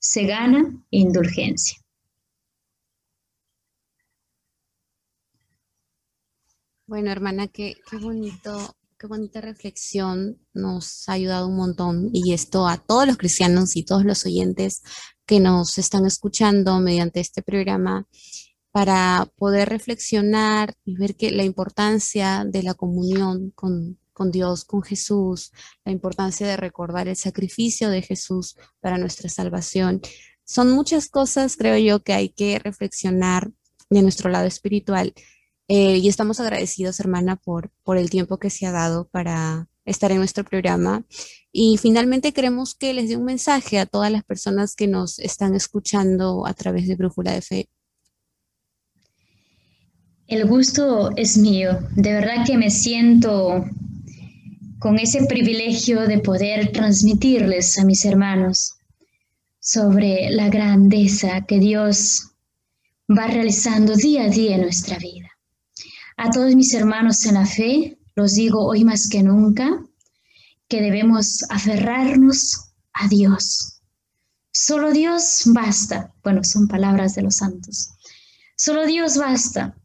se 0.00 0.24
gana 0.24 0.82
indulgencia. 0.90 1.78
Bueno, 6.88 7.10
hermana, 7.10 7.48
qué, 7.48 7.74
bonito, 8.00 8.76
qué 8.96 9.08
bonita 9.08 9.40
reflexión 9.40 10.38
nos 10.54 11.08
ha 11.08 11.14
ayudado 11.14 11.48
un 11.48 11.56
montón 11.56 12.10
y 12.12 12.32
esto 12.32 12.68
a 12.68 12.76
todos 12.78 13.08
los 13.08 13.16
cristianos 13.16 13.74
y 13.74 13.82
todos 13.82 14.04
los 14.04 14.24
oyentes 14.24 14.84
que 15.26 15.40
nos 15.40 15.78
están 15.78 16.06
escuchando 16.06 16.78
mediante 16.78 17.18
este 17.18 17.42
programa 17.42 18.06
para 18.70 19.28
poder 19.34 19.68
reflexionar 19.68 20.74
y 20.84 20.96
ver 20.96 21.16
que 21.16 21.32
la 21.32 21.42
importancia 21.42 22.44
de 22.46 22.62
la 22.62 22.74
comunión 22.74 23.50
con 23.50 24.30
Dios, 24.30 24.64
con 24.64 24.82
Jesús, 24.82 25.50
la 25.84 25.90
importancia 25.90 26.46
de 26.46 26.56
recordar 26.56 27.08
el 27.08 27.16
sacrificio 27.16 27.90
de 27.90 28.02
Jesús 28.02 28.54
para 28.78 28.96
nuestra 28.96 29.28
salvación. 29.28 30.02
Son 30.44 30.70
muchas 30.70 31.08
cosas, 31.08 31.56
creo 31.56 31.78
yo, 31.78 32.04
que 32.04 32.12
hay 32.12 32.28
que 32.28 32.60
reflexionar 32.60 33.50
de 33.90 34.02
nuestro 34.02 34.30
lado 34.30 34.46
espiritual. 34.46 35.12
Eh, 35.68 35.98
y 35.98 36.08
estamos 36.08 36.38
agradecidos, 36.40 37.00
hermana, 37.00 37.36
por, 37.36 37.70
por 37.82 37.98
el 37.98 38.10
tiempo 38.10 38.38
que 38.38 38.50
se 38.50 38.66
ha 38.66 38.72
dado 38.72 39.08
para 39.08 39.68
estar 39.84 40.12
en 40.12 40.18
nuestro 40.18 40.44
programa. 40.44 41.04
Y 41.52 41.78
finalmente 41.78 42.32
queremos 42.32 42.74
que 42.74 42.92
les 42.92 43.08
dé 43.08 43.16
un 43.16 43.24
mensaje 43.24 43.78
a 43.78 43.86
todas 43.86 44.12
las 44.12 44.24
personas 44.24 44.76
que 44.76 44.86
nos 44.86 45.18
están 45.18 45.54
escuchando 45.54 46.46
a 46.46 46.54
través 46.54 46.86
de 46.86 46.96
Brújula 46.96 47.32
de 47.32 47.40
Fe. 47.40 47.68
El 50.26 50.46
gusto 50.46 51.14
es 51.16 51.38
mío. 51.38 51.78
De 51.94 52.12
verdad 52.12 52.44
que 52.44 52.58
me 52.58 52.70
siento 52.70 53.64
con 54.78 54.98
ese 54.98 55.24
privilegio 55.26 56.06
de 56.06 56.18
poder 56.18 56.72
transmitirles 56.72 57.78
a 57.78 57.84
mis 57.84 58.04
hermanos 58.04 58.74
sobre 59.60 60.30
la 60.30 60.48
grandeza 60.48 61.46
que 61.46 61.58
Dios 61.58 62.32
va 63.08 63.28
realizando 63.28 63.94
día 63.94 64.24
a 64.24 64.28
día 64.28 64.56
en 64.56 64.62
nuestra 64.62 64.98
vida. 64.98 65.35
A 66.16 66.30
todos 66.30 66.54
mis 66.54 66.72
hermanos 66.72 67.24
en 67.26 67.34
la 67.34 67.46
fe, 67.46 67.98
los 68.14 68.34
digo 68.34 68.64
hoy 68.64 68.84
más 68.84 69.08
que 69.08 69.22
nunca, 69.22 69.84
que 70.68 70.80
debemos 70.80 71.44
aferrarnos 71.50 72.72
a 72.92 73.06
Dios. 73.08 73.80
Solo 74.52 74.92
Dios 74.92 75.42
basta. 75.46 76.14
Bueno, 76.22 76.42
son 76.42 76.66
palabras 76.66 77.14
de 77.14 77.22
los 77.22 77.36
santos. 77.36 77.90
Solo 78.56 78.86
Dios 78.86 79.18
basta. 79.18 79.76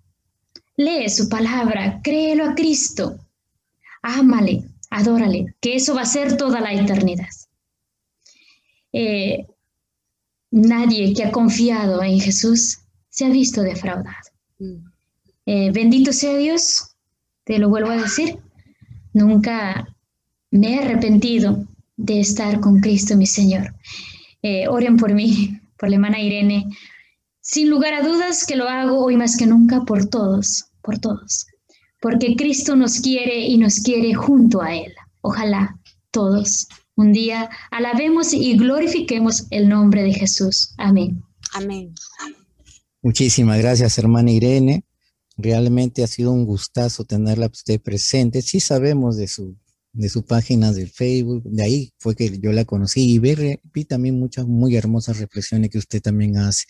Lee 0.78 1.10
su 1.10 1.28
palabra, 1.28 2.00
créelo 2.02 2.46
a 2.46 2.56
Cristo, 2.56 3.20
ámale, 4.02 4.70
adórale, 4.90 5.56
que 5.60 5.76
eso 5.76 5.94
va 5.94 6.02
a 6.02 6.06
ser 6.06 6.38
toda 6.38 6.62
la 6.62 6.74
eternidad. 6.74 7.30
Eh, 8.94 9.46
nadie 10.50 11.14
que 11.14 11.26
ha 11.26 11.32
confiado 11.32 12.02
en 12.02 12.20
Jesús 12.20 12.80
se 13.10 13.26
ha 13.26 13.30
visto 13.30 13.62
defraudado. 13.62 14.32
Mm. 14.60 14.91
Eh, 15.54 15.72
bendito 15.72 16.14
sea 16.14 16.38
Dios, 16.38 16.96
te 17.44 17.60
lo 17.60 17.68
vuelvo 17.68 17.90
a 17.90 18.02
decir, 18.02 18.38
nunca 19.14 19.86
me 20.50 20.76
he 20.76 20.80
arrepentido 20.80 21.66
de 21.98 22.22
estar 22.22 22.60
con 22.60 22.80
Cristo 22.80 23.18
mi 23.18 23.26
Señor. 23.26 23.74
Eh, 24.42 24.68
oren 24.68 24.96
por 24.96 25.14
mí, 25.14 25.60
por 25.78 25.90
la 25.90 25.96
hermana 25.96 26.22
Irene. 26.22 26.68
Sin 27.42 27.70
lugar 27.70 27.94
a 27.94 28.02
dudas 28.02 28.46
que 28.46 28.56
lo 28.56 28.70
hago 28.70 29.04
hoy 29.04 29.18
más 29.18 29.36
que 29.36 29.46
nunca 29.46 29.82
por 29.82 30.06
todos, 30.06 30.66
por 30.82 31.00
todos 31.00 31.48
porque 32.02 32.36
Cristo 32.36 32.76
nos 32.76 33.00
quiere 33.00 33.46
y 33.46 33.58
nos 33.58 33.80
quiere 33.80 34.14
junto 34.14 34.62
a 34.62 34.76
Él. 34.76 34.94
Ojalá 35.22 35.80
todos 36.10 36.68
un 36.96 37.14
día 37.14 37.50
alabemos 37.70 38.34
y 38.34 38.58
glorifiquemos 38.58 39.46
el 39.52 39.70
nombre 39.70 40.04
de 40.04 40.14
Jesús. 40.14 40.74
Amén. 40.78 41.24
Amén. 41.54 41.94
Muchísimas 43.02 43.60
gracias, 43.60 43.98
hermana 43.98 44.32
Irene. 44.32 44.84
Realmente 45.38 46.04
ha 46.04 46.08
sido 46.08 46.32
un 46.32 46.46
gustazo 46.46 47.04
tenerla 47.04 47.48
usted 47.48 47.80
presente. 47.80 48.42
Sí 48.42 48.60
sabemos 48.60 49.18
de 49.18 49.28
su, 49.28 49.58
de 49.94 50.10
su 50.10 50.24
página 50.24 50.72
de 50.72 50.88
Facebook, 50.88 51.44
de 51.44 51.64
ahí 51.64 51.94
fue 51.98 52.16
que 52.16 52.40
yo 52.40 52.52
la 52.52 52.66
conocí 52.66 53.14
y 53.14 53.20
vi, 53.20 53.60
vi 53.74 53.86
también 53.86 54.20
muchas 54.20 54.46
muy 54.46 54.76
hermosas 54.76 55.20
reflexiones 55.20 55.70
que 55.70 55.78
usted 55.78 56.02
también 56.02 56.38
hace. 56.38 56.66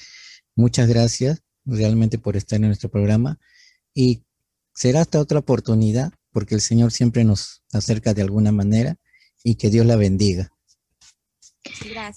Muchas 0.55 0.87
gracias 0.87 1.41
realmente 1.65 2.17
por 2.17 2.35
estar 2.35 2.57
en 2.57 2.67
nuestro 2.67 2.89
programa 2.89 3.39
y 3.93 4.23
será 4.73 5.01
hasta 5.01 5.19
otra 5.19 5.39
oportunidad, 5.39 6.11
porque 6.31 6.55
el 6.55 6.61
Señor 6.61 6.91
siempre 6.91 7.23
nos 7.23 7.63
acerca 7.71 8.13
de 8.13 8.21
alguna 8.21 8.51
manera 8.51 8.97
y 9.43 9.55
que 9.55 9.69
Dios 9.69 9.85
la 9.85 9.95
bendiga. 9.95 10.51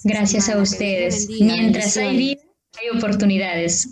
Gracias, 0.03 0.49
a 0.49 0.57
ustedes. 0.57 1.27
Mientras 1.29 1.97
hay 1.97 2.17
vida, 2.17 2.41
hay 2.79 2.97
oportunidades. 2.97 3.89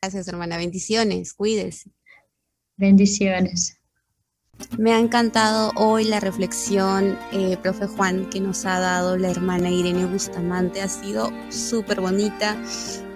Gracias, 0.00 0.28
hermana. 0.28 0.56
Bendiciones. 0.56 1.34
Cuídese. 1.34 1.90
Bendiciones. 2.76 3.74
Me 4.78 4.92
ha 4.92 5.00
encantado 5.00 5.72
hoy 5.74 6.04
la 6.04 6.20
reflexión, 6.20 7.18
eh, 7.32 7.56
profe 7.60 7.88
Juan, 7.88 8.30
que 8.30 8.40
nos 8.40 8.64
ha 8.64 8.78
dado 8.78 9.16
la 9.16 9.28
hermana 9.30 9.70
Irene 9.70 10.06
Bustamante. 10.06 10.82
Ha 10.82 10.88
sido 10.88 11.32
súper 11.50 12.00
bonita. 12.00 12.56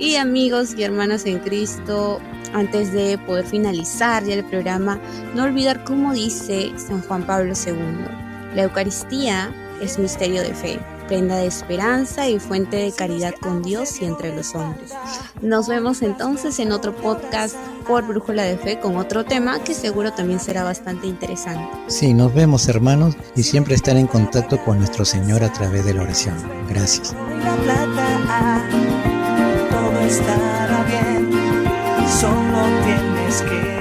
Y 0.00 0.16
amigos 0.16 0.74
y 0.76 0.82
hermanas 0.82 1.24
en 1.24 1.38
Cristo, 1.38 2.20
antes 2.52 2.92
de 2.92 3.16
poder 3.16 3.46
finalizar 3.46 4.24
ya 4.24 4.34
el 4.34 4.44
programa, 4.44 5.00
no 5.36 5.44
olvidar 5.44 5.84
cómo 5.84 6.12
dice 6.12 6.72
San 6.76 7.00
Juan 7.02 7.24
Pablo 7.24 7.54
II. 7.54 8.56
La 8.56 8.64
Eucaristía 8.64 9.54
es 9.80 10.00
misterio 10.00 10.42
de 10.42 10.52
fe 10.52 10.80
prenda 11.12 11.36
de 11.36 11.46
esperanza 11.46 12.26
y 12.26 12.38
fuente 12.38 12.78
de 12.78 12.90
caridad 12.90 13.34
con 13.38 13.62
Dios 13.62 14.00
y 14.00 14.06
entre 14.06 14.34
los 14.34 14.54
hombres. 14.54 14.92
Nos 15.42 15.68
vemos 15.68 16.00
entonces 16.00 16.58
en 16.58 16.72
otro 16.72 16.96
podcast 16.96 17.54
por 17.86 18.06
Brújula 18.06 18.44
de 18.44 18.56
Fe 18.56 18.80
con 18.80 18.96
otro 18.96 19.22
tema 19.22 19.62
que 19.62 19.74
seguro 19.74 20.14
también 20.14 20.40
será 20.40 20.64
bastante 20.64 21.06
interesante. 21.06 21.68
Sí, 21.88 22.14
nos 22.14 22.32
vemos 22.32 22.66
hermanos 22.66 23.14
y 23.36 23.42
siempre 23.42 23.74
estar 23.74 23.94
en 23.98 24.06
contacto 24.06 24.56
con 24.64 24.78
nuestro 24.78 25.04
Señor 25.04 25.44
a 25.44 25.52
través 25.52 25.84
de 25.84 25.92
la 25.92 26.00
oración. 26.00 26.34
Gracias. 26.70 27.14
todo 29.70 30.00
estará 30.00 30.82
bien, 30.84 31.30
solo 32.08 32.62
tienes 32.86 33.42
que 33.42 33.71